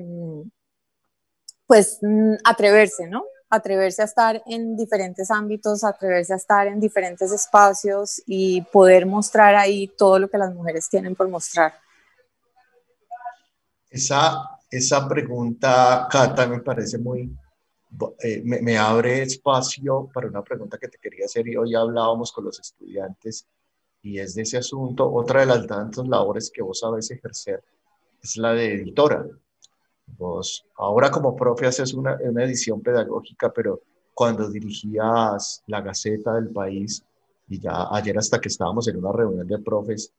pues 1.67 1.99
mm, 2.03 2.35
atreverse, 2.45 3.07
¿no? 3.09 3.25
Atreverse 3.51 4.03
a 4.03 4.07
estar 4.07 4.43
en 4.47 4.77
diferentes 4.77 5.31
ámbitos, 5.31 5.85
atreverse 5.85 6.33
a 6.33 6.37
estar 6.37 6.67
en 6.67 6.81
diferentes 6.81 7.31
espacios 7.33 8.23
y 8.27 8.63
poder 8.63 9.07
mostrar 9.07 9.55
ahí 9.55 9.89
todo 9.97 10.19
lo 10.19 10.29
que 10.29 10.39
las 10.39 10.53
mujeres 10.55 10.89
tienen 10.89 11.15
por 11.15 11.29
mostrar. 11.29 11.75
Esa, 13.89 14.59
esa 14.71 15.09
pregunta, 15.09 16.09
Cata, 16.11 16.49
me 16.49 16.61
parece 16.61 16.99
muy, 16.99 17.33
eh, 18.21 18.43
me, 18.45 18.61
me, 18.61 18.77
abre 18.77 19.23
espacio 19.23 20.11
para 20.13 20.27
una 20.27 20.43
pregunta 20.43 20.79
que 20.79 20.89
te 20.89 20.99
quería 20.99 21.27
hacer 21.27 21.47
y 21.47 21.57
hoy 21.57 21.77
hablábamos 21.77 22.33
con 22.33 22.45
los 22.45 22.59
estudiantes 22.59 23.47
y 24.03 24.19
es 24.19 24.35
de 24.35 24.43
ese 24.43 24.59
asunto. 24.59 25.11
Otra 25.11 25.41
de 25.41 25.47
las 25.47 25.67
tantas 25.67 26.07
labores 26.07 26.51
que 26.51 26.63
vos 26.63 26.81
sabes 26.81 27.11
ejercer 27.11 27.63
es 28.23 28.37
la 28.37 28.53
de 28.53 28.75
editora. 28.75 29.25
Vos 30.07 30.67
ahora 30.77 31.11
como 31.11 31.35
profe 31.35 31.67
haces 31.67 31.95
una, 31.95 32.19
una 32.23 32.45
edición 32.45 32.81
pedagógica, 32.81 33.53
pero 33.53 33.83
cuando 34.13 34.49
dirigías 34.49 35.63
la 35.67 35.81
Gaceta 35.81 36.35
del 36.35 36.51
País, 36.51 37.05
y 37.49 37.59
ya 37.59 37.89
ayer 37.91 38.17
hasta 38.17 38.41
que 38.41 38.49
estábamos 38.49 38.89
en 38.89 38.97
una 38.97 39.13
reunión 39.13 39.47
de 39.47 39.59
profes, 39.59 40.13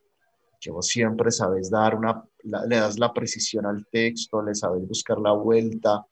que 0.60 0.72
vos 0.72 0.88
siempre 0.88 1.32
sabes 1.32 1.70
dar 1.70 1.96
una, 1.96 2.24
le 2.44 2.76
das 2.76 3.00
la 3.00 3.14
precisión 3.14 3.66
al 3.66 3.86
texto, 3.88 4.42
le 4.42 4.56
sabes 4.56 4.88
buscar 4.88 5.20
la 5.20 5.32
vuelta. 5.32 6.06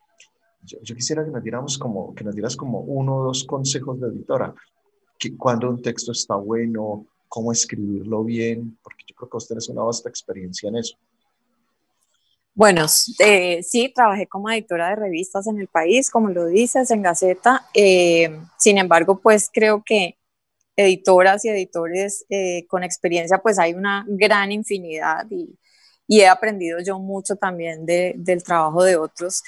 Yo, 0.61 0.79
yo, 0.81 0.95
quisiera 0.95 1.23
que 1.25 1.31
nos 1.31 1.43
diéramos 1.43 1.77
como, 1.77 2.13
que 2.15 2.23
nos 2.23 2.35
dieras 2.35 2.55
como 2.55 2.79
uno 2.79 3.17
o 3.17 3.23
dos 3.25 3.43
consejos 3.43 3.99
de 3.99 4.07
editora, 4.07 4.53
que 5.17 5.35
cuando 5.35 5.69
un 5.69 5.81
texto 5.81 6.11
está 6.11 6.35
bueno, 6.35 7.05
cómo 7.27 7.51
escribirlo 7.51 8.23
bien, 8.23 8.77
porque 8.83 9.03
yo 9.07 9.15
creo 9.15 9.29
que 9.29 9.35
vos 9.35 9.47
tenés 9.47 9.67
una 9.69 9.83
vasta 9.83 10.09
experiencia 10.09 10.69
en 10.69 10.77
eso. 10.77 10.97
Bueno, 12.55 12.85
eh, 13.19 13.63
sí, 13.63 13.91
trabajé 13.93 14.27
como 14.27 14.49
editora 14.49 14.89
de 14.89 14.95
revistas 14.95 15.47
en 15.47 15.59
el 15.59 15.67
país, 15.67 16.11
como 16.11 16.29
lo 16.29 16.45
dices, 16.45 16.91
en 16.91 17.01
Gaceta. 17.01 17.67
Eh, 17.73 18.29
sin 18.59 18.77
embargo, 18.77 19.19
pues 19.19 19.49
creo 19.51 19.83
que 19.83 20.19
editoras 20.75 21.45
y 21.45 21.49
editores 21.49 22.25
eh, 22.29 22.65
con 22.67 22.83
experiencia, 22.83 23.39
pues 23.39 23.59
hay 23.59 23.73
una 23.73 24.05
gran 24.07 24.51
infinidad 24.51 25.25
y, 25.31 25.57
he 26.09 26.27
aprendido 26.27 26.79
yo 26.79 26.99
mucho 26.99 27.37
también 27.37 27.85
del 27.87 28.43
trabajo 28.43 28.83
de 28.83 28.97
otros. 28.97 29.41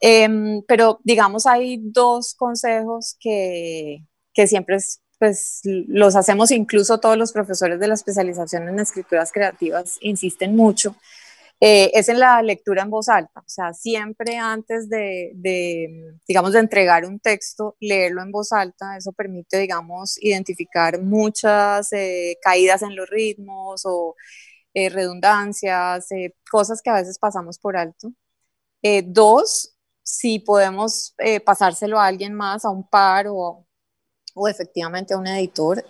Em, 0.00 0.62
pero 0.66 0.98
digamos, 1.04 1.46
hay 1.46 1.78
dos 1.80 2.34
consejos 2.34 3.16
que, 3.20 4.04
que 4.34 4.46
siempre 4.48 4.78
pues 5.18 5.60
los 5.64 6.16
hacemos 6.16 6.50
incluso 6.50 6.98
todos 6.98 7.16
los 7.16 7.32
profesores 7.32 7.78
de 7.78 7.86
la 7.88 7.94
especialización 7.94 8.68
en 8.68 8.80
escrituras 8.80 9.30
creativas, 9.32 9.98
insisten 10.00 10.56
mucho. 10.56 10.96
Eh, 11.64 11.92
es 11.94 12.08
en 12.08 12.18
la 12.18 12.42
lectura 12.42 12.82
en 12.82 12.90
voz 12.90 13.08
alta, 13.08 13.38
o 13.38 13.48
sea, 13.48 13.72
siempre 13.72 14.36
antes 14.36 14.88
de, 14.88 15.30
digamos, 16.26 16.52
de 16.54 16.58
entregar 16.58 17.04
un 17.04 17.20
texto, 17.20 17.76
leerlo 17.78 18.20
en 18.20 18.32
voz 18.32 18.50
alta, 18.52 18.96
eso 18.96 19.12
permite, 19.12 19.58
digamos, 19.58 20.16
identificar 20.20 21.00
muchas 21.00 21.92
eh, 21.92 22.36
caídas 22.42 22.82
en 22.82 22.96
los 22.96 23.08
ritmos 23.08 23.82
o 23.84 24.16
eh, 24.74 24.88
redundancias, 24.90 26.10
eh, 26.10 26.34
cosas 26.50 26.82
que 26.82 26.90
a 26.90 26.94
veces 26.94 27.18
pasamos 27.20 27.60
por 27.60 27.76
alto. 27.76 28.12
dos, 29.04 29.76
si 30.02 30.40
podemos 30.40 31.14
pasárselo 31.44 32.00
a 32.00 32.06
alguien 32.06 32.34
más, 32.34 32.64
a 32.64 32.70
un 32.70 32.88
par 32.88 33.28
o, 33.28 33.66
o 34.34 34.48
efectivamente 34.48 35.14
a 35.14 35.18
un 35.18 35.26
editor, 35.28 35.84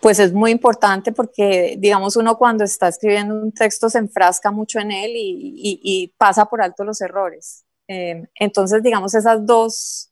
pues 0.00 0.18
es 0.18 0.32
muy 0.32 0.50
importante 0.52 1.12
porque, 1.12 1.76
digamos, 1.78 2.16
uno 2.16 2.38
cuando 2.38 2.64
está 2.64 2.88
escribiendo 2.88 3.34
un 3.34 3.52
texto 3.52 3.90
se 3.90 3.98
enfrasca 3.98 4.50
mucho 4.50 4.78
en 4.78 4.92
él 4.92 5.12
y, 5.14 6.12
pasa 6.16 6.46
por 6.46 6.62
alto 6.62 6.84
los 6.84 7.00
errores. 7.00 7.64
Eh, 7.88 8.28
entonces, 8.36 8.82
digamos, 8.82 9.14
esas 9.14 9.44
dos, 9.44 10.10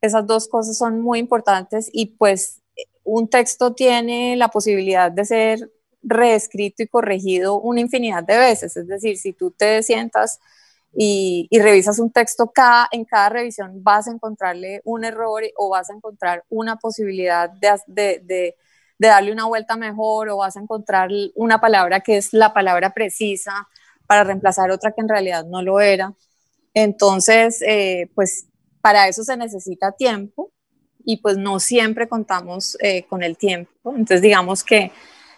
esas 0.00 0.26
dos 0.26 0.48
cosas 0.48 0.78
son 0.78 1.00
muy 1.00 1.18
importantes 1.18 1.88
y 1.92 2.06
pues 2.16 2.62
un 3.04 3.28
texto 3.28 3.74
tiene 3.74 4.36
la 4.36 4.48
posibilidad 4.48 5.10
de 5.10 5.24
ser 5.24 5.72
reescrito 6.02 6.82
y 6.82 6.88
corregido 6.88 7.60
una 7.60 7.80
infinidad 7.80 8.22
de 8.22 8.38
veces. 8.38 8.76
Es 8.76 8.86
decir, 8.86 9.16
si 9.18 9.32
tú 9.32 9.50
te 9.50 9.82
sientas 9.82 10.38
y, 10.94 11.48
revisas 11.52 11.98
un 11.98 12.12
texto, 12.12 12.52
cada, 12.52 12.88
en 12.92 13.04
cada 13.04 13.28
revisión 13.30 13.82
vas 13.82 14.06
a 14.06 14.12
encontrarle 14.12 14.82
un 14.84 15.04
error 15.04 15.42
o 15.56 15.70
vas 15.70 15.90
a 15.90 15.94
encontrar 15.94 16.44
una 16.48 16.76
posibilidad 16.76 17.50
de 17.50 18.56
darle 18.98 19.32
una 19.32 19.46
vuelta 19.46 19.76
mejor 19.76 20.28
o 20.30 20.38
vas 20.38 20.56
a 20.56 20.60
encontrar 20.60 21.10
una 21.34 21.60
palabra 21.60 22.00
que 22.00 22.16
es 22.16 22.32
la 22.32 22.52
palabra 22.52 22.94
precisa 22.94 23.68
para 24.06 24.24
reemplazar 24.24 24.70
otra 24.70 24.92
que 24.92 25.00
en 25.00 25.08
realidad 25.08 25.44
no 25.44 25.62
lo 25.62 25.80
era. 25.80 26.14
Entonces, 26.74 27.62
eh, 27.62 28.10
pues 28.14 28.46
para 28.80 29.08
eso 29.08 29.24
se 29.24 29.36
necesita 29.36 29.92
tiempo 29.92 30.52
y 31.04 31.18
pues 31.18 31.36
no 31.38 31.60
siempre 31.60 32.08
contamos 32.08 32.76
eh, 32.80 33.04
con 33.06 33.22
el 33.22 33.36
tiempo. 33.36 33.90
Entonces, 33.90 34.22
digamos 34.22 34.62
que, 34.64 34.92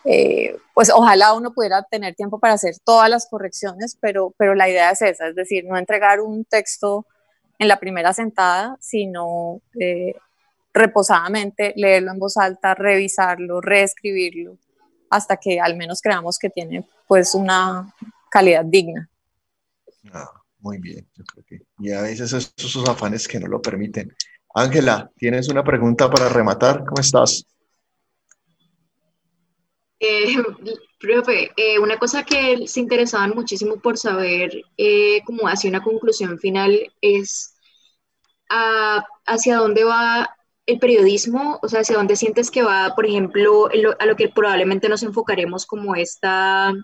eh, 0.05 0.57
pues 0.75 0.91
ojalá 0.91 1.35
uno 1.35 1.53
pudiera 1.53 1.83
tener 1.83 2.15
tiempo 2.15 2.39
para 2.39 2.55
hacer 2.55 2.75
todas 2.85 3.11
las 3.11 3.27
correcciones, 3.29 3.97
pero, 4.01 4.35
pero 4.39 4.55
la 4.55 4.69
idea 4.69 4.91
es 4.91 5.03
esa, 5.03 5.29
es 5.29 5.35
decir, 5.35 5.65
no 5.65 5.77
entregar 5.77 6.21
un 6.21 6.45
texto 6.45 7.07
en 7.59 7.69
la 7.69 7.79
primera 7.81 8.13
sentada, 8.13 8.77
sino 8.81 9.61
reposadamente, 10.79 11.75
leerlo 11.77 12.13
en 12.13 12.19
voz 12.19 12.37
alta, 12.37 12.75
revisarlo, 12.75 13.61
reescribirlo, 13.61 14.57
hasta 15.11 15.37
que 15.37 15.61
al 15.61 15.77
menos 15.77 16.01
creamos 16.01 16.39
que 16.39 16.51
tiene 16.51 16.87
pues 17.07 17.35
una 17.35 17.95
calidad 18.31 18.65
digna. 18.65 19.09
Ah, 20.13 20.31
muy 20.61 20.79
bien, 20.79 21.07
yo 21.15 21.25
creo 21.25 21.45
que. 21.45 21.63
Y 21.79 21.93
a 21.93 22.03
veces 22.03 22.33
estos 22.33 22.71
sus 22.71 22.89
afanes 22.89 23.29
que 23.29 23.39
no 23.39 23.47
lo 23.47 23.61
permiten. 23.61 24.15
Ángela, 24.55 25.11
¿tienes 25.17 25.49
una 25.49 25.63
pregunta 25.63 26.11
para 26.11 26.29
rematar? 26.29 26.85
¿Cómo 26.85 27.01
estás? 27.01 27.45
Eh, 30.01 30.37
profe, 30.99 31.51
eh, 31.57 31.79
una 31.79 31.99
cosa 31.99 32.25
que 32.25 32.67
se 32.67 32.81
interesaban 32.81 33.31
muchísimo 33.35 33.81
por 33.81 33.99
saber, 33.99 34.63
eh, 34.77 35.23
como 35.25 35.49
hacia 35.49 35.71
una 35.71 35.83
conclusión 35.83 36.39
final, 36.39 36.93
es 37.01 37.55
ah, 38.49 39.05
hacia 39.27 39.57
dónde 39.57 39.85
va 39.85 40.38
el 40.69 40.79
periodismo, 40.79 41.59
o 41.63 41.69
sea, 41.69 41.81
hacia 41.81 41.97
dónde 41.97 42.15
sientes 42.15 42.51
que 42.51 42.63
va, 42.63 42.93
por 42.95 43.07
ejemplo, 43.07 43.71
a 43.99 44.05
lo 44.05 44.17
que 44.17 44.29
probablemente 44.29 44.91
nos 44.91 45.03
enfocaremos 45.03 45.65
como 45.65 45.97
esta, 45.97 46.75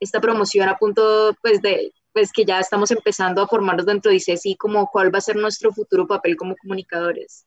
esta 0.00 0.18
promoción 0.18 0.66
a 0.66 0.78
punto, 0.78 1.36
pues, 1.42 1.60
de, 1.60 1.92
pues, 2.14 2.32
que 2.32 2.46
ya 2.46 2.58
estamos 2.58 2.90
empezando 2.90 3.42
a 3.42 3.46
formarnos 3.46 3.84
dentro 3.84 4.10
de 4.10 4.16
ICESI, 4.16 4.56
como 4.56 4.88
cuál 4.90 5.14
va 5.14 5.18
a 5.18 5.20
ser 5.20 5.36
nuestro 5.36 5.74
futuro 5.74 6.06
papel 6.06 6.36
como 6.38 6.56
comunicadores? 6.56 7.44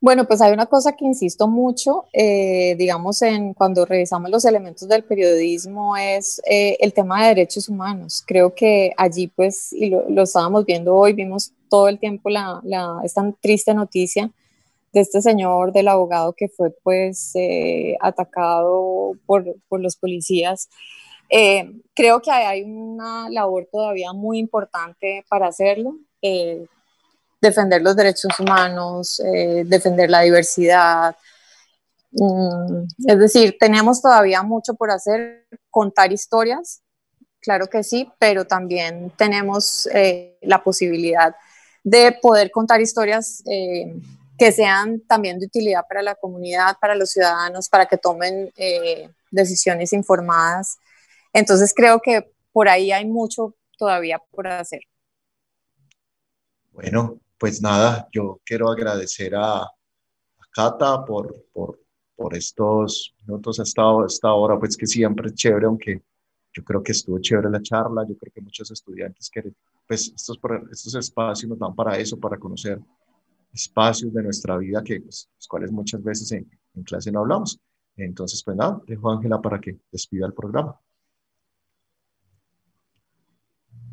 Bueno, 0.00 0.26
pues 0.26 0.40
hay 0.40 0.52
una 0.52 0.66
cosa 0.66 0.96
que 0.96 1.04
insisto 1.04 1.46
mucho, 1.46 2.06
eh, 2.12 2.74
digamos, 2.76 3.22
en 3.22 3.54
cuando 3.54 3.86
revisamos 3.86 4.28
los 4.28 4.44
elementos 4.44 4.88
del 4.88 5.04
periodismo, 5.04 5.96
es 5.96 6.42
eh, 6.50 6.76
el 6.80 6.92
tema 6.92 7.22
de 7.22 7.28
derechos 7.28 7.68
humanos. 7.68 8.24
Creo 8.26 8.52
que 8.52 8.92
allí, 8.96 9.28
pues, 9.28 9.72
y 9.72 9.90
lo, 9.90 10.10
lo 10.10 10.24
estábamos 10.24 10.66
viendo 10.66 10.96
hoy, 10.96 11.12
vimos 11.12 11.52
todo 11.70 11.86
el 11.86 12.00
tiempo 12.00 12.28
la, 12.28 12.60
la, 12.64 13.00
esta 13.04 13.32
triste 13.40 13.72
noticia 13.72 14.32
de 14.94 15.00
este 15.00 15.20
señor, 15.20 15.72
del 15.72 15.88
abogado 15.88 16.32
que 16.34 16.48
fue 16.48 16.70
pues 16.82 17.32
eh, 17.34 17.96
atacado 18.00 19.12
por, 19.26 19.44
por, 19.68 19.80
los 19.80 19.96
policías. 19.96 20.68
Eh, 21.28 21.80
creo 21.94 22.22
que 22.22 22.30
hay 22.30 22.62
una 22.62 23.28
labor 23.28 23.68
todavía 23.70 24.12
muy 24.12 24.38
importante 24.38 25.24
para 25.28 25.48
hacerlo. 25.48 25.96
Eh, 26.22 26.64
defender 27.40 27.82
los 27.82 27.96
derechos 27.96 28.38
humanos, 28.38 29.20
defender 29.66 30.08
la 30.08 30.22
diversidad. 30.22 31.16
Mm, 32.12 32.84
es 33.06 33.18
decir, 33.18 33.56
tenemos 33.58 34.00
todavía 34.00 34.42
mucho 34.42 34.74
por 34.74 34.90
hacer, 34.92 35.44
contar 35.70 36.12
historias, 36.12 36.82
claro 37.40 37.66
que 37.66 37.82
sí, 37.82 38.08
pero 38.18 38.46
también 38.46 39.12
tenemos 39.18 39.88
la 40.40 40.62
posibilidad 40.62 41.34
de 41.82 42.12
poder 42.22 42.50
contar 42.50 42.80
historias 42.80 43.42
que 44.38 44.52
sean 44.52 45.00
también 45.06 45.38
de 45.38 45.46
utilidad 45.46 45.82
para 45.88 46.02
la 46.02 46.14
comunidad, 46.14 46.76
para 46.80 46.94
los 46.94 47.10
ciudadanos, 47.10 47.68
para 47.68 47.86
que 47.86 47.98
tomen 47.98 48.52
eh, 48.56 49.08
decisiones 49.30 49.92
informadas. 49.92 50.78
Entonces 51.32 51.72
creo 51.74 52.00
que 52.00 52.32
por 52.52 52.68
ahí 52.68 52.92
hay 52.92 53.06
mucho 53.06 53.54
todavía 53.76 54.20
por 54.30 54.46
hacer. 54.46 54.80
Bueno, 56.72 57.20
pues 57.38 57.60
nada, 57.60 58.08
yo 58.12 58.40
quiero 58.44 58.70
agradecer 58.70 59.34
a, 59.36 59.68
Cata 60.50 61.04
por, 61.04 61.46
por, 61.52 61.80
por, 62.14 62.36
estos 62.36 63.12
minutos 63.26 63.58
hasta 63.58 63.82
esta 64.06 64.32
hora, 64.32 64.56
pues 64.56 64.76
que 64.76 64.86
siempre 64.86 65.26
es 65.26 65.34
chévere, 65.34 65.66
aunque 65.66 66.00
yo 66.52 66.62
creo 66.62 66.80
que 66.80 66.92
estuvo 66.92 67.18
chévere 67.18 67.50
la 67.50 67.60
charla, 67.60 68.06
yo 68.08 68.16
creo 68.16 68.32
que 68.32 68.40
muchos 68.40 68.70
estudiantes 68.70 69.28
quieren, 69.30 69.56
pues 69.88 70.12
estos, 70.14 70.38
estos 70.70 70.94
espacios 70.94 71.48
nos 71.48 71.58
dan 71.58 71.74
para 71.74 71.98
eso, 71.98 72.20
para 72.20 72.38
conocer 72.38 72.78
espacios 73.54 74.12
de 74.12 74.22
nuestra 74.22 74.58
vida 74.58 74.82
que, 74.82 75.00
pues, 75.00 75.30
los 75.36 75.48
cuales 75.48 75.70
muchas 75.70 76.02
veces 76.02 76.32
en, 76.32 76.50
clase 76.84 77.12
no 77.12 77.20
hablamos. 77.20 77.58
Entonces, 77.96 78.42
pues 78.42 78.56
nada, 78.56 78.80
dejo 78.86 79.10
a 79.10 79.14
Ángela 79.14 79.40
para 79.40 79.60
que 79.60 79.78
despida 79.92 80.26
el 80.26 80.34
programa. 80.34 80.78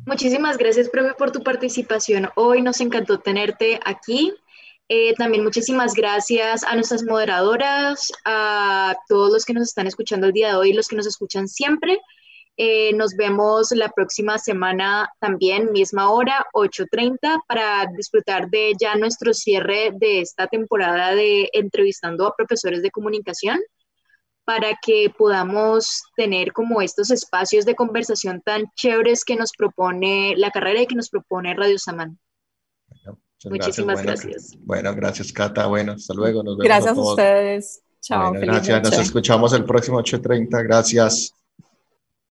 Muchísimas 0.04 0.58
gracias, 0.58 0.88
profe, 0.88 1.14
por 1.14 1.30
tu 1.30 1.44
participación. 1.44 2.28
Hoy 2.34 2.60
nos 2.60 2.80
encantó 2.80 3.20
tenerte 3.20 3.78
aquí. 3.84 4.34
Eh, 4.88 5.14
también 5.14 5.44
muchísimas 5.44 5.94
gracias 5.94 6.64
a 6.64 6.74
nuestras 6.74 7.04
moderadoras, 7.04 8.12
a 8.24 8.96
todos 9.08 9.32
los 9.32 9.44
que 9.44 9.54
nos 9.54 9.68
están 9.68 9.86
escuchando 9.86 10.26
el 10.26 10.32
día 10.32 10.48
de 10.48 10.54
hoy, 10.56 10.72
los 10.72 10.88
que 10.88 10.96
nos 10.96 11.06
escuchan 11.06 11.46
siempre. 11.46 12.00
Eh, 12.58 12.92
nos 12.94 13.16
vemos 13.16 13.70
la 13.72 13.88
próxima 13.88 14.38
semana 14.38 15.10
también, 15.18 15.72
misma 15.72 16.10
hora, 16.10 16.46
8.30, 16.52 17.42
para 17.48 17.86
disfrutar 17.96 18.50
de 18.50 18.72
ya 18.78 18.94
nuestro 18.94 19.32
cierre 19.32 19.92
de 19.94 20.20
esta 20.20 20.46
temporada 20.46 21.14
de 21.14 21.48
entrevistando 21.54 22.26
a 22.26 22.36
profesores 22.36 22.82
de 22.82 22.90
comunicación, 22.90 23.58
para 24.44 24.76
que 24.84 25.10
podamos 25.16 26.02
tener 26.16 26.52
como 26.52 26.82
estos 26.82 27.10
espacios 27.10 27.64
de 27.64 27.74
conversación 27.74 28.42
tan 28.44 28.64
chéveres 28.76 29.24
que 29.24 29.36
nos 29.36 29.52
propone 29.56 30.34
la 30.36 30.50
carrera 30.50 30.82
y 30.82 30.86
que 30.86 30.96
nos 30.96 31.08
propone 31.08 31.54
Radio 31.54 31.78
Samán. 31.78 32.18
Muchísimas 33.44 34.02
gracias. 34.02 34.56
Bueno, 34.60 34.94
gracias, 34.94 35.32
Cata. 35.32 35.66
Bueno, 35.66 35.92
hasta 35.92 36.14
luego. 36.14 36.42
Nos 36.42 36.56
vemos 36.56 36.64
gracias 36.64 36.96
a, 36.96 37.00
ustedes. 37.00 37.82
Chao. 38.00 38.32
gracias. 38.32 38.82
Nos 38.82 38.98
escuchamos 38.98 39.52
el 39.52 39.64
próximo 39.64 39.98
8.30. 39.98 40.62
Gracias. 40.64 41.34